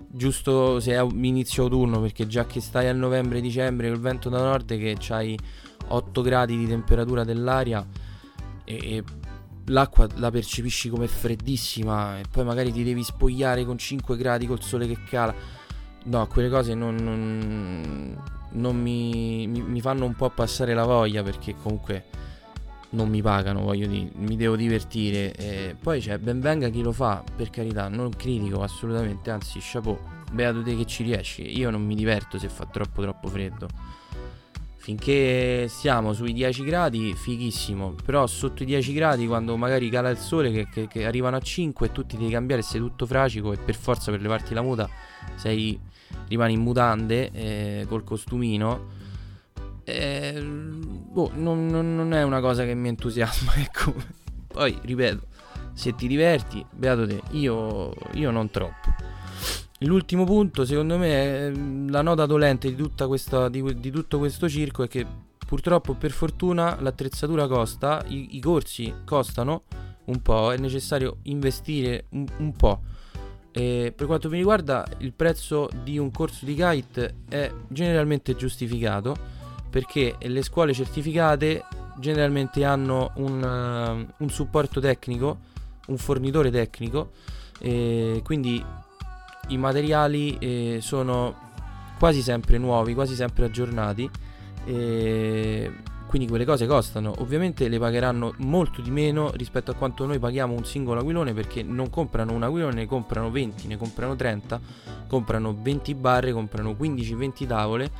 giusto 0.07 0.79
se 0.79 0.93
è 0.93 1.01
inizio 1.01 1.63
autunno, 1.63 1.99
perché 1.99 2.27
già 2.27 2.45
che 2.45 2.61
stai 2.61 2.87
a 2.87 2.93
novembre-dicembre 2.93 3.87
il 3.87 3.99
vento 3.99 4.29
da 4.29 4.39
nord 4.39 4.77
che 4.77 4.95
c'hai 4.99 5.37
8 5.87 6.21
gradi 6.21 6.57
di 6.57 6.67
temperatura 6.67 7.23
dell'aria 7.23 7.85
e, 8.63 8.75
e 8.75 9.03
l'acqua 9.67 10.07
la 10.15 10.31
percepisci 10.31 10.89
come 10.89 11.07
freddissima 11.07 12.19
e 12.19 12.23
poi 12.29 12.43
magari 12.43 12.71
ti 12.71 12.83
devi 12.83 13.03
spogliare 13.03 13.65
con 13.65 13.77
5 13.77 14.17
gradi 14.17 14.45
col 14.45 14.61
sole 14.61 14.87
che 14.87 14.97
cala. 15.03 15.33
No, 16.05 16.27
quelle 16.27 16.49
cose 16.49 16.73
non, 16.73 16.95
non, 16.95 18.21
non 18.51 18.79
mi, 18.79 19.47
mi, 19.47 19.61
mi, 19.61 19.81
fanno 19.81 20.05
un 20.05 20.15
po' 20.15 20.29
passare 20.29 20.73
la 20.73 20.85
voglia 20.85 21.21
perché 21.21 21.55
comunque 21.61 22.05
non 22.91 23.09
mi 23.09 23.21
pagano, 23.21 23.61
voglio 23.61 23.87
dire, 23.87 24.09
mi 24.15 24.37
devo 24.37 24.55
divertire. 24.55 25.33
E 25.33 25.75
poi 25.79 25.99
c'è 25.99 26.17
ben 26.17 26.39
venga 26.39 26.69
chi 26.69 26.81
lo 26.81 26.93
fa, 26.93 27.23
per 27.35 27.49
carità, 27.49 27.89
non 27.89 28.11
critico 28.11 28.61
assolutamente, 28.61 29.29
anzi, 29.31 29.59
chapeau, 29.61 29.99
beato 30.31 30.63
te 30.63 30.77
che 30.77 30.85
ci 30.85 31.03
riesci. 31.03 31.57
Io 31.57 31.69
non 31.69 31.85
mi 31.85 31.95
diverto 31.95 32.39
se 32.39 32.47
fa 32.47 32.65
troppo 32.65 33.01
troppo 33.01 33.27
freddo 33.27 33.67
finché 34.87 35.67
siamo 35.67 36.13
sui 36.13 36.31
10 36.31 36.63
gradi, 36.63 37.13
fighissimo. 37.13 37.95
Però 38.05 38.25
sotto 38.25 38.63
i 38.63 38.65
10 38.65 38.93
gradi, 38.93 39.27
quando 39.27 39.57
magari 39.57 39.89
cala 39.89 40.09
il 40.09 40.17
sole, 40.17 40.49
che, 40.49 40.69
che, 40.71 40.87
che 40.87 41.05
arrivano 41.05 41.35
a 41.35 41.41
5 41.41 41.87
e 41.87 41.91
tu 41.91 42.05
ti 42.05 42.15
devi 42.15 42.31
cambiare, 42.31 42.61
sei 42.61 42.79
tutto 42.79 43.05
fracico 43.05 43.51
e 43.51 43.57
per 43.57 43.75
forza 43.75 44.11
per 44.11 44.21
levarti 44.21 44.53
la 44.53 44.61
muta 44.61 44.89
sei, 45.35 45.77
rimani 46.29 46.53
in 46.53 46.61
mutande 46.61 47.31
eh, 47.31 47.85
col 47.89 48.05
costumino. 48.05 48.95
Eh, 49.83 50.41
boh, 50.41 51.31
non, 51.33 51.65
non, 51.65 51.93
non, 51.93 52.13
è 52.13 52.23
una 52.23 52.39
cosa 52.39 52.63
che 52.63 52.73
mi 52.73 52.87
entusiasma, 52.87 53.55
ecco. 53.59 53.93
Poi, 54.47 54.79
ripeto, 54.83 55.21
se 55.73 55.95
ti 55.95 56.07
diverti, 56.07 56.65
beato 56.71 57.05
te, 57.05 57.21
io, 57.31 57.93
io 58.13 58.31
non 58.31 58.49
troppo. 58.49 59.16
L'ultimo 59.81 60.23
punto, 60.23 60.65
secondo 60.65 60.97
me, 60.97 61.09
è 61.09 61.51
mm, 61.51 61.89
la 61.89 62.01
nota 62.01 62.25
dolente 62.25 62.73
di, 62.73 62.91
questa, 63.07 63.47
di, 63.47 63.79
di 63.79 63.91
tutto 63.91 64.17
questo 64.17 64.49
circo 64.49 64.83
è 64.83 64.87
che 64.87 65.05
purtroppo, 65.45 65.93
per 65.93 66.11
fortuna, 66.11 66.77
l'attrezzatura 66.81 67.47
costa, 67.47 68.03
i, 68.07 68.37
i 68.37 68.39
corsi 68.39 68.91
costano 69.05 69.63
un 70.05 70.21
po', 70.21 70.51
è 70.51 70.57
necessario 70.57 71.17
investire 71.23 72.05
un, 72.09 72.25
un 72.37 72.53
po'. 72.53 72.81
E 73.51 73.93
per 73.95 74.07
quanto 74.07 74.29
mi 74.29 74.37
riguarda, 74.37 74.87
il 74.99 75.13
prezzo 75.13 75.69
di 75.83 75.97
un 75.97 76.09
corso 76.11 76.45
di 76.45 76.55
kite 76.55 77.15
è 77.29 77.51
generalmente 77.67 78.35
giustificato 78.35 79.15
perché 79.69 80.15
le 80.19 80.41
scuole 80.41 80.73
certificate 80.73 81.65
generalmente 81.99 82.63
hanno 82.63 83.11
un, 83.15 83.43
uh, 83.43 84.23
un 84.23 84.29
supporto 84.29 84.79
tecnico, 84.79 85.37
un 85.87 85.97
fornitore 85.97 86.49
tecnico, 86.51 87.11
quindi 88.23 88.63
i 89.47 89.57
materiali 89.57 90.37
eh, 90.37 90.77
sono 90.81 91.45
quasi 91.97 92.21
sempre 92.21 92.57
nuovi, 92.57 92.93
quasi 92.93 93.15
sempre 93.15 93.45
aggiornati. 93.45 94.09
E 94.65 95.71
quindi 96.07 96.27
quelle 96.27 96.45
cose 96.45 96.65
costano. 96.65 97.13
Ovviamente 97.19 97.67
le 97.67 97.77
pagheranno 97.77 98.33
molto 98.37 98.81
di 98.81 98.89
meno 98.89 99.31
rispetto 99.35 99.71
a 99.71 99.73
quanto 99.75 100.05
noi 100.05 100.17
paghiamo 100.17 100.53
un 100.53 100.65
singolo 100.65 101.01
aquilone 101.01 101.33
perché 101.33 101.61
non 101.61 101.89
comprano 101.89 102.33
un 102.33 102.43
aquilone, 102.43 102.73
ne 102.73 102.85
comprano 102.85 103.29
20, 103.29 103.67
ne 103.67 103.77
comprano 103.77 104.15
30, 104.15 104.59
comprano 105.07 105.55
20 105.61 105.93
barre, 105.95 106.31
comprano 106.31 106.71
15-20 106.71 107.45
tavole, 107.45 107.91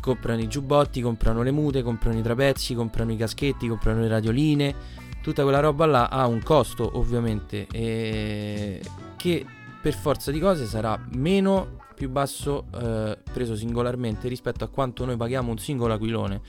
comprano 0.00 0.40
i 0.40 0.48
giubbotti, 0.48 1.00
comprano 1.02 1.42
le 1.42 1.50
mute, 1.50 1.82
comprano 1.82 2.18
i 2.18 2.22
trapezzi, 2.22 2.74
comprano 2.74 3.12
i 3.12 3.16
caschetti, 3.16 3.68
comprano 3.68 4.00
le 4.00 4.08
radioline. 4.08 4.74
Tutta 5.20 5.42
quella 5.42 5.60
roba 5.60 5.86
là 5.86 6.08
ha 6.08 6.26
un 6.26 6.42
costo 6.42 6.98
ovviamente 6.98 7.66
eh, 7.72 8.80
che 9.16 9.44
per 9.84 9.92
forza 9.92 10.30
di 10.30 10.40
cose 10.40 10.64
sarà 10.64 10.98
meno 11.12 11.76
più 11.94 12.08
basso 12.08 12.68
eh, 12.74 13.18
preso 13.30 13.54
singolarmente 13.54 14.28
rispetto 14.28 14.64
a 14.64 14.68
quanto 14.68 15.04
noi 15.04 15.18
paghiamo 15.18 15.50
un 15.50 15.58
singolo 15.58 15.92
aquilone. 15.92 16.40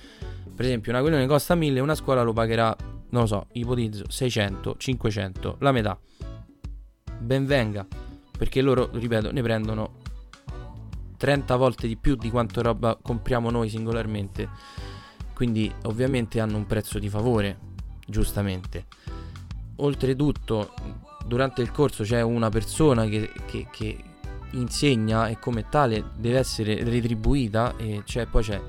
Per 0.56 0.64
esempio, 0.64 0.94
un 0.94 1.00
aquilone 1.00 1.28
costa 1.28 1.54
1000 1.54 1.82
una 1.82 1.96
scuola 1.96 2.22
lo 2.22 2.32
pagherà, 2.32 2.74
non 3.10 3.24
lo 3.24 3.28
so, 3.28 3.48
ipotizzo 3.52 4.06
600, 4.08 4.76
500, 4.78 5.58
la 5.60 5.74
metà. 5.74 6.00
Ben 7.20 7.46
venga, 7.46 7.86
perché 8.38 8.62
loro, 8.62 8.90
ripeto, 8.94 9.34
ne 9.34 9.42
prendono 9.42 9.96
30 11.18 11.58
volte 11.58 11.88
di 11.88 11.98
più 11.98 12.16
di 12.16 12.30
quanto 12.30 12.62
roba 12.62 12.98
compriamo 13.02 13.50
noi 13.50 13.68
singolarmente. 13.68 14.48
Quindi, 15.34 15.70
ovviamente 15.84 16.40
hanno 16.40 16.56
un 16.56 16.66
prezzo 16.66 17.00
di 17.00 17.10
favore, 17.10 17.60
giustamente. 18.08 18.86
Oltretutto, 19.76 20.72
durante 21.26 21.62
il 21.62 21.72
corso 21.72 22.04
c'è 22.04 22.22
una 22.22 22.50
persona 22.50 23.06
che, 23.06 23.32
che, 23.46 23.68
che 23.72 23.98
insegna 24.52 25.28
e 25.28 25.40
come 25.40 25.68
tale 25.70 26.12
deve 26.16 26.38
essere 26.38 26.84
retribuita 26.84 27.76
e 27.78 28.04
c'è, 28.06 28.26
poi 28.28 28.44
c'è 28.44 28.62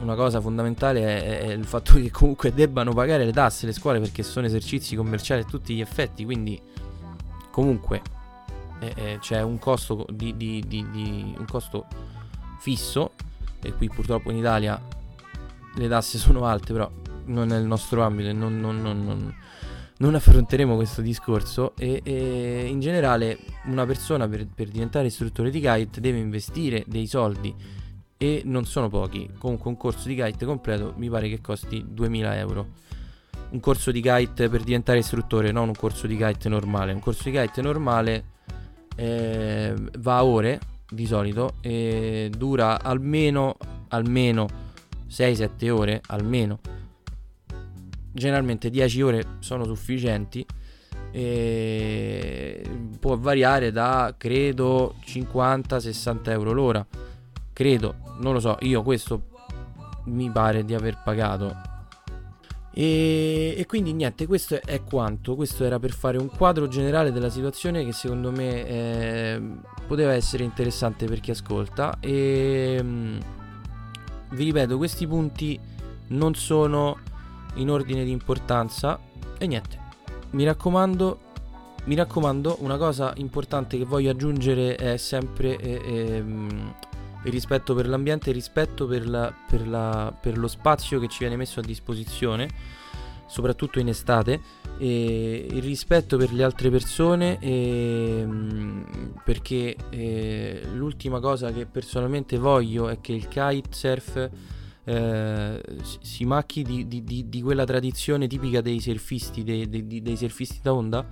una 0.00 0.14
cosa 0.14 0.40
fondamentale 0.40 1.00
è, 1.00 1.40
è, 1.40 1.52
il 1.52 1.64
fatto 1.64 1.94
che 1.94 2.10
comunque 2.10 2.52
debbano 2.52 2.92
pagare 2.92 3.24
le 3.24 3.32
tasse 3.32 3.66
le 3.66 3.72
scuole 3.72 4.00
perché 4.00 4.22
sono 4.22 4.46
esercizi 4.46 4.96
commerciali 4.96 5.42
a 5.42 5.44
tutti 5.44 5.74
gli 5.74 5.80
effetti 5.80 6.24
quindi 6.24 6.60
comunque 7.50 8.02
eh, 8.80 8.92
eh, 8.94 9.18
c'è 9.20 9.42
un 9.42 9.58
costo 9.58 10.06
di, 10.10 10.36
di, 10.36 10.64
di, 10.66 11.34
un 11.36 11.46
costo 11.48 11.86
fisso 12.58 13.12
e 13.60 13.72
qui 13.72 13.88
purtroppo 13.88 14.30
in 14.30 14.36
Italia 14.36 14.80
le 15.74 15.88
tasse 15.88 16.18
sono 16.18 16.44
alte 16.44 16.72
però 16.72 16.90
non 17.26 17.52
è 17.52 17.56
il 17.56 17.64
nostro 17.64 18.02
ambito 18.02 18.28
e 18.28 18.32
non, 18.32 18.60
non, 18.60 18.80
non 18.80 19.34
non 19.98 20.14
affronteremo 20.14 20.76
questo 20.76 21.00
discorso 21.00 21.74
e, 21.76 22.00
e 22.04 22.66
in 22.66 22.80
generale 22.80 23.38
una 23.64 23.84
persona 23.84 24.28
per, 24.28 24.46
per, 24.52 24.68
diventare 24.68 25.06
istruttore 25.06 25.50
di 25.50 25.60
kite 25.60 26.00
deve 26.00 26.18
investire 26.18 26.84
dei 26.86 27.06
soldi 27.06 27.54
e 28.16 28.42
non 28.44 28.64
sono 28.64 28.88
pochi. 28.88 29.30
Comunque 29.38 29.70
un 29.70 29.76
corso 29.76 30.08
di 30.08 30.14
kite 30.14 30.44
completo 30.44 30.94
mi 30.96 31.08
pare 31.08 31.28
che 31.28 31.40
costi 31.40 31.84
2000 31.88 32.36
euro. 32.36 32.66
Un 33.50 33.60
corso 33.60 33.90
di 33.90 34.00
kite 34.00 34.48
per 34.48 34.62
diventare 34.62 34.98
istruttore, 34.98 35.50
non 35.52 35.68
un 35.68 35.74
corso 35.74 36.06
di 36.06 36.16
kite 36.16 36.48
normale. 36.48 36.92
Un 36.92 37.00
corso 37.00 37.28
di 37.28 37.36
kite 37.36 37.62
normale 37.62 38.24
eh, 38.94 39.74
va 39.98 40.16
a 40.16 40.24
ore 40.24 40.60
di 40.88 41.06
solito 41.06 41.54
e 41.60 42.30
dura 42.36 42.82
almeno, 42.82 43.56
almeno 43.88 44.46
6-7 45.08 45.70
ore, 45.70 46.00
almeno 46.06 46.60
generalmente 48.12 48.70
10 48.70 49.02
ore 49.02 49.24
sono 49.40 49.64
sufficienti 49.64 50.46
può 53.00 53.16
variare 53.16 53.72
da 53.72 54.14
credo 54.16 54.96
50-60 55.06 56.30
euro 56.30 56.52
l'ora 56.52 56.86
credo 57.52 57.94
non 58.20 58.34
lo 58.34 58.40
so 58.40 58.56
io 58.60 58.82
questo 58.82 59.28
mi 60.04 60.30
pare 60.30 60.64
di 60.64 60.74
aver 60.74 61.00
pagato 61.02 61.76
E, 62.80 63.56
e, 63.58 63.66
quindi 63.66 63.92
niente, 63.92 64.24
questo 64.28 64.60
è 64.62 64.84
quanto. 64.84 65.34
Questo 65.34 65.64
era 65.64 65.80
per 65.80 65.90
fare 65.90 66.16
un 66.16 66.28
quadro 66.28 66.68
generale 66.68 67.10
della 67.10 67.28
situazione 67.28 67.84
che 67.84 67.92
secondo 67.92 68.30
me 68.30 68.66
eh, 68.68 69.42
poteva 69.84 70.12
essere 70.12 70.44
interessante 70.44 71.06
per 71.06 71.18
chi 71.18 71.32
ascolta. 71.32 71.96
E 71.98 72.78
mm, 72.80 73.18
vi 74.30 74.44
ripeto, 74.44 74.76
questi 74.76 75.08
punti 75.08 75.58
non 76.10 76.36
sono 76.36 76.98
in 77.58 77.70
ordine 77.70 78.04
di 78.04 78.10
importanza. 78.10 78.98
E 79.38 79.46
niente, 79.46 79.78
mi 80.30 80.44
raccomando, 80.44 81.18
mi 81.84 81.94
raccomando, 81.94 82.58
una 82.60 82.76
cosa 82.76 83.12
importante 83.16 83.78
che 83.78 83.84
voglio 83.84 84.10
aggiungere 84.10 84.74
è 84.74 84.96
sempre 84.96 85.56
eh, 85.56 85.80
eh, 85.84 86.24
il 87.24 87.32
rispetto 87.32 87.74
per 87.74 87.88
l'ambiente, 87.88 88.30
il 88.30 88.34
rispetto 88.34 88.86
per, 88.86 89.08
la, 89.08 89.32
per, 89.48 89.66
la, 89.66 90.14
per, 90.18 90.38
lo 90.38 90.48
spazio 90.48 90.98
che 90.98 91.08
ci 91.08 91.18
viene 91.20 91.36
messo 91.36 91.60
a 91.60 91.62
disposizione, 91.62 92.48
soprattutto 93.26 93.78
in 93.78 93.88
estate, 93.88 94.40
il 94.78 95.60
rispetto 95.60 96.16
per 96.16 96.32
le 96.32 96.44
altre 96.44 96.70
persone, 96.70 97.38
e, 97.40 98.26
perché 99.24 99.76
eh, 99.90 100.62
l'ultima 100.72 101.20
cosa 101.20 101.52
che 101.52 101.66
personalmente 101.66 102.38
voglio 102.38 102.88
è 102.88 103.00
che 103.00 103.12
il 103.12 103.26
kitesurf 103.28 104.30
eh, 104.88 105.60
si 106.00 106.24
macchi 106.24 106.62
di, 106.62 106.88
di, 106.88 107.04
di, 107.04 107.28
di, 107.28 107.42
quella 107.42 107.64
tradizione 107.64 108.26
tipica 108.26 108.62
dei 108.62 108.80
surfisti, 108.80 109.44
dei, 109.44 109.68
dei, 109.68 110.00
dei 110.00 110.16
surfisti 110.16 110.60
da 110.62 110.72
onda 110.72 111.06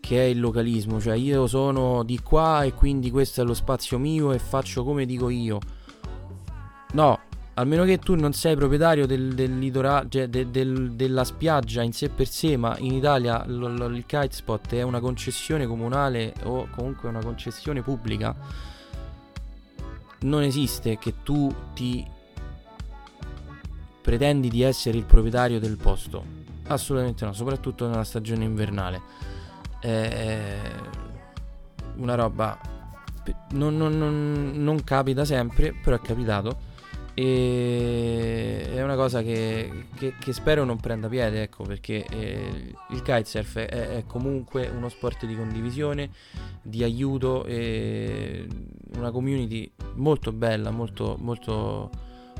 che 0.00 0.18
è 0.18 0.24
il 0.24 0.40
localismo, 0.40 1.00
cioè 1.00 1.14
io 1.14 1.46
sono 1.46 2.02
di 2.02 2.20
qua 2.20 2.64
e 2.64 2.74
quindi 2.74 3.12
questo 3.12 3.40
è 3.40 3.44
lo 3.44 3.54
spazio 3.54 3.98
mio 3.98 4.32
e 4.32 4.40
faccio 4.40 4.82
come 4.82 5.06
dico 5.06 5.30
io. 5.30 5.60
No, 6.92 7.20
almeno 7.54 7.84
che 7.84 7.98
tu 7.98 8.16
non 8.16 8.32
sei 8.32 8.56
proprietario 8.56 9.06
del, 9.06 9.32
del 9.32 9.58
litorale, 9.58 10.08
cioè 10.10 10.28
de, 10.28 10.50
del, 10.50 10.92
della 10.92 11.24
spiaggia 11.24 11.82
in 11.82 11.92
sé 11.92 12.08
per 12.08 12.26
sé, 12.26 12.56
ma 12.56 12.76
in 12.80 12.94
Italia 12.94 13.46
l, 13.46 13.60
l, 13.60 13.94
il 13.94 14.04
kite 14.04 14.32
spot 14.32 14.74
è 14.74 14.82
una 14.82 14.98
concessione 15.00 15.66
comunale 15.66 16.34
o 16.42 16.68
comunque 16.70 17.08
una 17.08 17.22
concessione 17.22 17.80
pubblica. 17.80 18.34
Non 20.22 20.42
esiste 20.42 20.98
che 20.98 21.22
tu 21.22 21.54
ti 21.74 22.04
pretendi 24.04 24.50
di 24.50 24.60
essere 24.60 24.98
il 24.98 25.04
proprietario 25.04 25.58
del 25.58 25.78
posto. 25.78 26.42
Assolutamente 26.66 27.24
no, 27.24 27.32
soprattutto 27.32 27.88
nella 27.88 28.04
stagione 28.04 28.44
invernale 28.44 29.00
è 29.80 30.58
una 31.96 32.14
roba 32.14 32.58
non, 33.52 33.78
non, 33.78 33.96
non, 33.96 34.52
non 34.56 34.84
capita 34.84 35.24
sempre, 35.24 35.72
però 35.72 35.96
è 35.96 36.00
capitato. 36.00 36.72
E 37.16 38.72
è 38.74 38.82
una 38.82 38.96
cosa 38.96 39.22
che, 39.22 39.86
che, 39.96 40.14
che, 40.18 40.32
spero 40.34 40.64
non 40.64 40.78
prenda 40.80 41.08
piede, 41.08 41.42
ecco, 41.42 41.62
perché 41.62 42.04
eh, 42.10 42.74
il 42.90 43.02
kitesurf 43.02 43.56
è, 43.56 43.66
è, 43.66 44.04
comunque 44.04 44.68
uno 44.68 44.90
sport 44.90 45.24
di 45.24 45.34
condivisione, 45.34 46.10
di 46.60 46.82
aiuto, 46.82 47.44
e 47.44 48.46
una 48.96 49.10
community 49.10 49.70
molto 49.94 50.32
bella, 50.32 50.70
molto, 50.70 51.16
molto, 51.20 51.88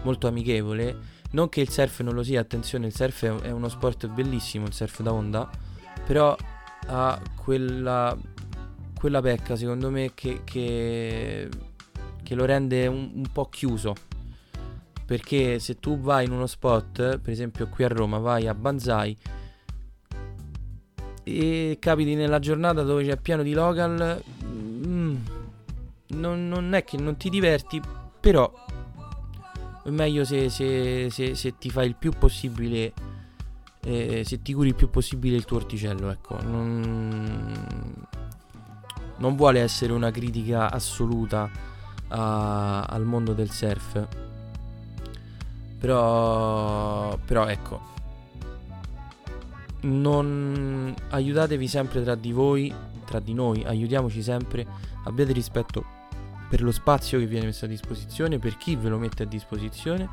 molto 0.03 0.27
amichevole. 0.27 1.22
Non 1.35 1.49
che 1.49 1.61
il 1.61 1.68
surf 1.68 2.01
non 2.01 2.14
lo 2.14 2.23
sia, 2.23 2.40
attenzione, 2.40 2.87
il 2.87 2.94
surf 2.94 3.25
è, 3.42 3.51
uno 3.51 3.68
sport 3.68 4.07
bellissimo, 4.07 4.66
il 4.66 4.73
surf 4.73 5.03
da 5.03 5.12
onda, 5.12 5.51
però 6.07 6.37
ha 6.87 7.20
quella, 7.35 8.16
quella 8.97 9.20
pecca, 9.20 9.57
secondo 9.57 9.90
me, 9.90 10.12
che, 10.14 10.42
che, 10.44 11.49
che 12.23 12.35
lo 12.37 12.44
rende 12.44 12.87
un, 12.87 13.11
un, 13.14 13.27
po' 13.33 13.49
chiuso. 13.49 13.94
Perché 15.05 15.59
se 15.59 15.81
tu 15.81 15.99
vai 15.99 16.25
in 16.25 16.31
uno 16.31 16.47
spot, 16.47 17.18
per 17.18 17.33
esempio 17.33 17.66
qui 17.66 17.83
a 17.83 17.88
Roma, 17.88 18.18
vai 18.18 18.47
a 18.47 18.55
Banzai 18.55 19.18
e 21.25 21.79
capiti 21.81 22.14
nella 22.14 22.38
giornata 22.38 22.83
dove 22.83 23.05
c'è 23.05 23.16
pieno 23.16 23.42
di 23.42 23.55
local, 23.55 24.23
mm, 24.44 25.16
non, 26.09 26.47
non, 26.49 26.75
è 26.75 26.85
che 26.85 26.97
non 26.97 27.16
ti 27.16 27.29
diverti, 27.29 27.83
però 28.20 28.63
è 29.85 29.90
meglio 29.90 30.25
se, 30.25 30.49
se, 30.49 31.09
se, 31.11 31.35
se 31.35 31.59
ti 31.59 31.68
fai 31.68 31.87
il 31.87 31.94
più 31.94 32.11
possibile 32.18 32.92
e 33.85 34.23
se 34.25 34.40
ti 34.40 34.55
curi 34.55 34.68
il 34.68 34.75
più 34.75 34.88
possibile 34.88 35.37
il 35.37 35.44
tuo 35.44 35.59
orticello, 35.59 36.11
ecco, 36.11 36.40
non, 36.42 37.53
non 39.18 39.37
vuole 39.37 39.61
essere 39.61 39.92
una 39.92 40.11
critica 40.11 40.70
assoluta 40.70 41.51
a, 42.09 42.83
al 42.83 43.05
mondo 43.05 43.35
del 43.35 43.51
surf. 43.51 44.07
Però, 45.79 47.18
però 47.27 47.47
ecco, 47.47 47.81
non 49.83 50.94
aiutatevi 51.11 51.68
sempre 51.68 52.03
tra 52.03 52.14
di 52.14 52.33
voi, 52.33 52.73
tra 53.05 53.20
di 53.20 53.35
noi, 53.35 53.62
aiutiamoci 53.64 54.23
sempre, 54.23 54.66
abbiate 55.05 55.33
rispetto 55.33 55.93
per 56.54 56.62
lo 56.62 56.70
spazio 56.70 57.18
che 57.18 57.26
viene 57.26 57.46
messo 57.46 57.64
a 57.64 57.68
disposizione, 57.68 58.38
per 58.38 58.56
chi 58.56 58.76
ve 58.76 58.88
lo 58.88 58.96
mette 58.96 59.24
a 59.24 59.26
disposizione 59.26 60.08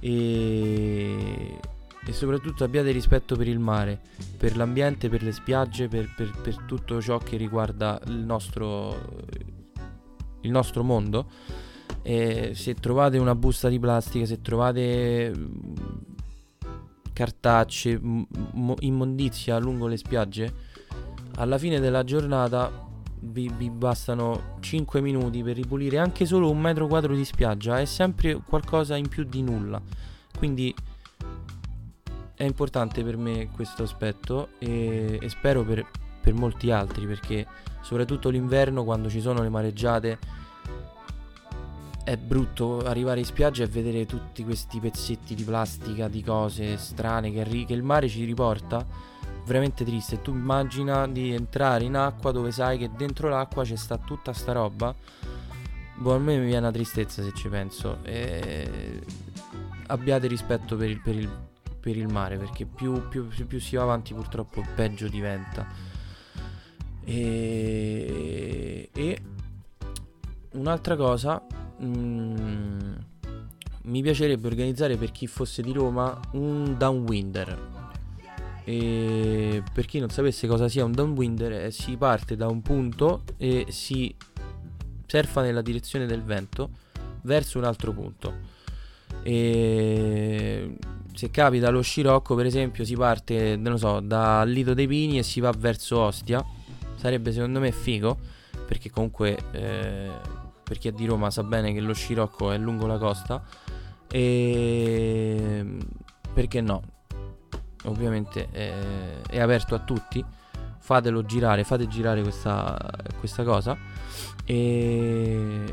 e 0.00 1.60
e 2.04 2.12
soprattutto 2.12 2.64
abbiate 2.64 2.90
rispetto 2.90 3.36
per 3.36 3.46
il 3.46 3.60
mare, 3.60 4.00
per 4.36 4.56
l'ambiente, 4.56 5.08
per 5.08 5.22
le 5.22 5.30
spiagge, 5.30 5.86
per, 5.86 6.12
per, 6.16 6.32
per 6.42 6.56
tutto 6.66 7.00
ciò 7.00 7.18
che 7.18 7.36
riguarda 7.36 8.00
il 8.06 8.24
nostro, 8.24 9.22
il 10.40 10.50
nostro 10.50 10.82
mondo. 10.82 11.26
E 12.02 12.54
se 12.56 12.74
trovate 12.74 13.18
una 13.18 13.36
busta 13.36 13.68
di 13.68 13.78
plastica, 13.78 14.26
se 14.26 14.42
trovate 14.42 15.32
mm, 15.32 15.74
cartacce, 17.12 18.00
immondizia 18.80 19.58
lungo 19.58 19.86
le 19.86 19.96
spiagge, 19.96 20.54
alla 21.36 21.56
fine 21.56 21.78
della 21.78 22.02
giornata 22.02 22.81
vi, 23.24 23.50
vi, 23.56 23.70
bastano 23.70 24.56
5 24.60 25.00
minuti 25.00 25.42
per 25.42 25.54
ripulire 25.54 25.98
anche 25.98 26.26
solo 26.26 26.50
un 26.50 26.60
metro 26.60 26.86
quadro 26.86 27.14
di 27.14 27.24
spiaggia, 27.24 27.78
è 27.78 27.84
sempre 27.84 28.40
qualcosa 28.46 28.96
in 28.96 29.08
più 29.08 29.24
di 29.24 29.42
nulla. 29.42 29.80
Quindi 30.36 30.74
è 32.34 32.44
importante 32.44 33.04
per 33.04 33.16
me 33.16 33.50
questo 33.50 33.84
aspetto 33.84 34.48
e, 34.58 35.18
e 35.20 35.28
spero 35.28 35.62
per, 35.62 35.86
per, 36.20 36.34
molti 36.34 36.72
altri 36.72 37.06
perché 37.06 37.46
soprattutto 37.82 38.30
l'inverno 38.30 38.82
quando 38.82 39.08
ci 39.08 39.20
sono 39.20 39.42
le 39.42 39.48
mareggiate 39.48 40.18
è 42.02 42.16
brutto 42.16 42.80
arrivare 42.80 43.20
in 43.20 43.26
spiaggia 43.26 43.62
e 43.62 43.68
vedere 43.68 44.06
tutti 44.06 44.42
questi 44.42 44.80
pezzetti 44.80 45.36
di 45.36 45.44
plastica, 45.44 46.08
di 46.08 46.22
cose 46.22 46.76
strane 46.76 47.30
che, 47.30 47.42
arri- 47.42 47.64
che 47.64 47.74
il 47.74 47.84
mare 47.84 48.08
ci 48.08 48.24
riporta. 48.24 48.84
Veramente 49.44 49.84
triste. 49.84 50.20
Tu 50.22 50.32
immagina 50.32 51.06
di 51.08 51.32
entrare 51.32 51.84
in 51.84 51.96
acqua 51.96 52.32
dove 52.32 52.52
sai 52.52 52.78
che 52.78 52.90
dentro 52.96 53.28
l'acqua 53.28 53.64
c'è 53.64 53.76
sta 53.76 53.98
tutta 53.98 54.32
sta 54.32 54.52
roba. 54.52 54.94
Boh, 55.96 56.14
a 56.14 56.18
me 56.18 56.36
mi 56.38 56.44
viene 56.44 56.58
una 56.58 56.70
tristezza 56.70 57.22
se 57.22 57.32
ci 57.34 57.48
penso. 57.48 57.98
E... 58.02 59.00
Abbiate 59.86 60.26
rispetto 60.26 60.76
per 60.76 60.88
il, 60.88 61.00
per 61.00 61.16
il 61.16 61.28
per 61.82 61.96
il 61.96 62.06
mare 62.06 62.38
perché 62.38 62.64
più, 62.64 63.08
più, 63.08 63.26
più 63.28 63.58
si 63.58 63.74
va 63.74 63.82
avanti 63.82 64.14
purtroppo 64.14 64.64
peggio 64.76 65.08
diventa. 65.08 65.66
E, 67.04 68.88
e 68.92 69.22
un'altra 70.52 70.94
cosa, 70.94 71.44
mm, 71.82 72.94
mi 73.82 74.00
piacerebbe 74.00 74.46
organizzare 74.46 74.96
per 74.96 75.10
chi 75.10 75.26
fosse 75.26 75.60
di 75.60 75.72
Roma 75.72 76.20
un 76.34 76.76
downwinder. 76.78 77.71
E 78.64 79.62
per 79.72 79.86
chi 79.86 79.98
non 79.98 80.08
sapesse 80.08 80.46
cosa 80.46 80.68
sia 80.68 80.84
un 80.84 80.92
downwinder, 80.92 81.52
eh, 81.52 81.70
si 81.70 81.96
parte 81.96 82.36
da 82.36 82.48
un 82.48 82.62
punto 82.62 83.22
e 83.36 83.66
si 83.68 84.14
surfa 85.06 85.42
nella 85.42 85.62
direzione 85.62 86.06
del 86.06 86.22
vento 86.22 86.70
verso 87.22 87.58
un 87.58 87.64
altro 87.64 87.92
punto. 87.92 88.50
E 89.22 90.76
se 91.14 91.30
capita 91.30 91.70
lo 91.70 91.82
scirocco, 91.82 92.34
per 92.34 92.46
esempio, 92.46 92.84
si 92.84 92.94
parte, 92.94 93.56
non 93.56 93.78
so, 93.78 94.00
da 94.00 94.42
Lido 94.44 94.74
dei 94.74 94.86
Pini 94.86 95.18
e 95.18 95.22
si 95.22 95.40
va 95.40 95.52
verso 95.56 95.98
Ostia. 95.98 96.44
Sarebbe 96.94 97.32
secondo 97.32 97.60
me 97.60 97.72
figo, 97.72 98.16
perché 98.66 98.90
comunque 98.90 99.36
eh, 99.52 100.10
per 100.62 100.78
chi 100.78 100.88
è 100.88 100.92
di 100.92 101.04
Roma 101.04 101.30
sa 101.30 101.42
bene 101.42 101.72
che 101.72 101.80
lo 101.80 101.92
scirocco 101.92 102.52
è 102.52 102.58
lungo 102.58 102.86
la 102.86 102.98
costa. 102.98 103.42
E 104.08 105.66
perché 106.32 106.60
no? 106.60 106.82
Ovviamente 107.84 108.48
eh, 108.52 109.22
è 109.28 109.40
aperto 109.40 109.74
a 109.74 109.78
tutti. 109.80 110.24
Fatelo 110.78 111.24
girare, 111.24 111.64
fate 111.64 111.86
girare 111.86 112.22
questa, 112.22 112.76
questa 113.18 113.44
cosa. 113.44 113.76
E 114.44 115.64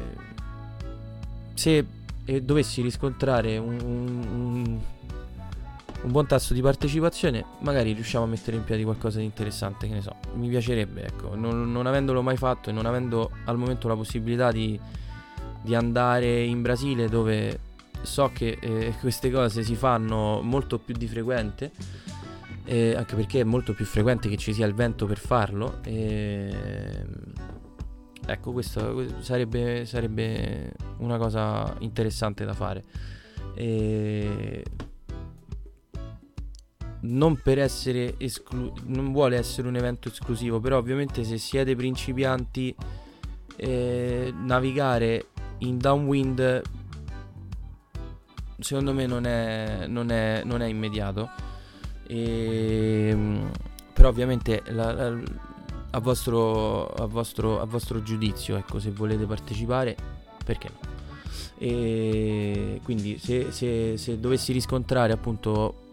se 1.53 1.85
dovessi 2.41 2.81
riscontrare 2.81 3.57
un, 3.57 3.79
un 3.81 4.79
un 6.01 6.11
buon 6.11 6.27
tasso 6.27 6.53
di 6.53 6.61
partecipazione, 6.61 7.43
magari 7.59 7.91
riusciamo 7.91 8.23
a 8.23 8.27
mettere 8.27 8.55
in 8.55 8.63
piedi 8.63 8.83
qualcosa 8.83 9.19
di 9.19 9.25
interessante, 9.25 9.87
che 9.87 9.93
ne 9.93 10.01
so, 10.01 10.15
mi 10.35 10.47
piacerebbe, 10.47 11.05
ecco, 11.05 11.35
non, 11.35 11.71
non 11.71 11.87
avendolo 11.87 12.21
mai 12.21 12.37
fatto 12.37 12.69
e 12.69 12.73
non 12.73 12.85
avendo 12.85 13.31
al 13.45 13.57
momento 13.57 13.87
la 13.87 13.95
possibilità 13.95 14.51
di, 14.51 14.79
di 15.61 15.75
andare 15.75 16.43
in 16.43 16.61
Brasile 16.61 17.09
dove 17.09 17.59
so 18.01 18.31
che 18.33 18.57
eh, 18.59 18.93
queste 18.99 19.29
cose 19.29 19.63
si 19.63 19.75
fanno 19.75 20.41
molto 20.41 20.79
più 20.79 20.93
di 20.93 21.07
frequente, 21.07 21.71
eh, 22.65 22.95
anche 22.95 23.15
perché 23.15 23.41
è 23.41 23.43
molto 23.43 23.73
più 23.73 23.85
frequente 23.85 24.29
che 24.29 24.37
ci 24.37 24.53
sia 24.53 24.65
il 24.65 24.73
vento 24.73 25.05
per 25.05 25.17
farlo. 25.17 25.79
E, 25.83 27.05
ecco, 28.25 28.51
questo 28.51 29.21
sarebbe, 29.21 29.85
sarebbe, 29.85 30.73
una 30.97 31.17
cosa 31.17 31.75
interessante 31.79 32.45
da 32.45 32.53
fare. 32.53 32.83
Non 37.01 37.39
per 37.41 37.59
essere 37.59 38.15
esclu- 38.17 38.81
non 38.85 39.11
vuole 39.11 39.37
essere 39.37 39.67
un 39.67 39.75
evento 39.75 40.09
esclusivo, 40.09 40.59
però 40.59 40.77
ovviamente 40.77 41.23
se 41.23 41.37
siete 41.37 41.75
principianti 41.75 42.75
eh, 43.55 44.33
navigare 44.35 45.27
in 45.59 45.77
downwind 45.77 46.61
secondo 48.59 48.93
me 48.93 49.05
non 49.05 49.25
è, 49.25 49.85
non 49.87 50.11
è, 50.11 50.41
non 50.43 50.61
è 50.61 50.67
immediato. 50.67 51.29
E, 52.07 53.07
ehm, 53.09 53.51
però 53.93 54.09
ovviamente 54.09 54.63
la, 54.67 54.91
la, 54.93 55.17
a, 55.91 55.99
vostro, 55.99 56.87
a, 56.87 57.05
vostro, 57.05 57.61
a 57.61 57.65
vostro 57.65 58.01
giudizio, 58.01 58.57
ecco, 58.57 58.79
se 58.79 58.91
volete 58.91 59.25
partecipare, 59.25 59.95
perché 60.43 60.69
no? 60.69 60.97
E 61.57 62.79
quindi 62.83 63.17
se, 63.17 63.51
se, 63.51 63.97
se 63.97 64.19
dovessi 64.19 64.53
riscontrare 64.53 65.11
appunto 65.11 65.87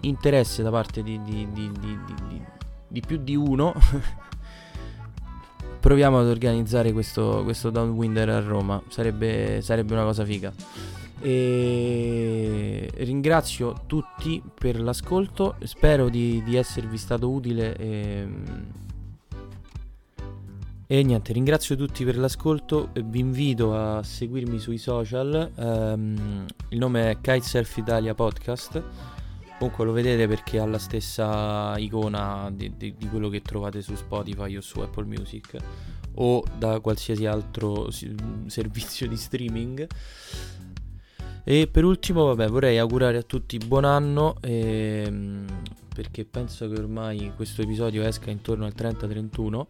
interesse 0.00 0.64
da 0.64 0.70
parte 0.70 1.04
di, 1.04 1.22
di, 1.22 1.48
di, 1.52 1.70
di 2.88 3.00
più 3.00 3.18
di 3.18 3.36
uno 3.36 3.72
proviamo 5.78 6.18
ad 6.18 6.26
organizzare 6.26 6.92
questo, 6.92 7.42
questo 7.44 7.70
Downwinder 7.70 8.28
a 8.30 8.40
Roma 8.40 8.82
sarebbe, 8.88 9.60
sarebbe 9.62 9.94
una 9.94 10.02
cosa 10.02 10.24
figa 10.24 10.52
e 11.22 12.90
ringrazio 12.96 13.84
tutti 13.86 14.42
per 14.58 14.80
l'ascolto, 14.80 15.54
spero 15.62 16.08
di, 16.08 16.42
di 16.42 16.56
esservi 16.56 16.98
stato 16.98 17.30
utile. 17.30 17.76
E, 17.76 18.28
e, 20.86 21.02
niente, 21.04 21.32
ringrazio 21.32 21.76
tutti 21.76 22.04
per 22.04 22.18
l'ascolto, 22.18 22.90
vi 22.92 23.20
invito 23.20 23.74
a 23.74 24.02
seguirmi 24.02 24.58
sui 24.58 24.78
social, 24.78 25.50
um, 25.54 26.44
il 26.70 26.78
nome 26.78 27.10
è 27.10 27.20
Kitesurf 27.20 27.76
Italia 27.76 28.14
Podcast, 28.14 28.82
comunque 29.58 29.84
lo 29.84 29.92
vedete 29.92 30.26
perché 30.26 30.58
ha 30.58 30.66
la 30.66 30.78
stessa 30.78 31.78
icona 31.78 32.50
di, 32.52 32.76
di, 32.76 32.96
di 32.98 33.08
quello 33.08 33.28
che 33.28 33.42
trovate 33.42 33.80
su 33.80 33.94
Spotify 33.94 34.56
o 34.56 34.60
su 34.60 34.80
Apple 34.80 35.04
Music 35.04 35.56
o 36.14 36.44
da 36.58 36.80
qualsiasi 36.80 37.26
altro 37.26 37.88
servizio 38.46 39.08
di 39.08 39.16
streaming. 39.16 39.86
E 41.44 41.66
per 41.66 41.84
ultimo, 41.84 42.26
vabbè, 42.26 42.48
vorrei 42.48 42.78
augurare 42.78 43.18
a 43.18 43.22
tutti 43.22 43.58
buon 43.58 43.84
anno. 43.84 44.36
Ehm, 44.40 45.44
perché 45.92 46.24
penso 46.24 46.68
che 46.68 46.78
ormai 46.78 47.32
questo 47.34 47.62
episodio 47.62 48.02
esca 48.02 48.30
intorno 48.30 48.64
al 48.64 48.74
30-31. 48.76 49.66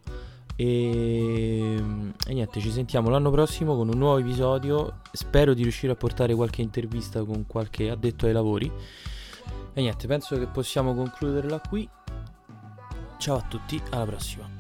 E, 0.55 1.83
e, 2.27 2.33
niente, 2.33 2.61
ci 2.61 2.71
sentiamo 2.71 3.09
l'anno 3.09 3.31
prossimo 3.31 3.75
con 3.75 3.89
un 3.89 3.99
nuovo 3.99 4.19
episodio. 4.19 5.01
Spero 5.13 5.55
di 5.55 5.63
riuscire 5.63 5.93
a 5.93 5.97
portare 5.97 6.35
qualche 6.35 6.63
intervista 6.63 7.25
con 7.25 7.47
qualche 7.47 7.91
addetto 7.91 8.27
ai 8.27 8.33
lavori. 8.33 8.71
E 9.75 9.81
niente, 9.81 10.07
penso 10.07 10.39
che 10.39 10.47
possiamo 10.47 10.95
concluderla 10.95 11.61
qui. 11.69 11.89
Ciao 13.17 13.37
a 13.37 13.43
tutti, 13.49 13.81
alla 13.91 14.05
prossima. 14.05 14.52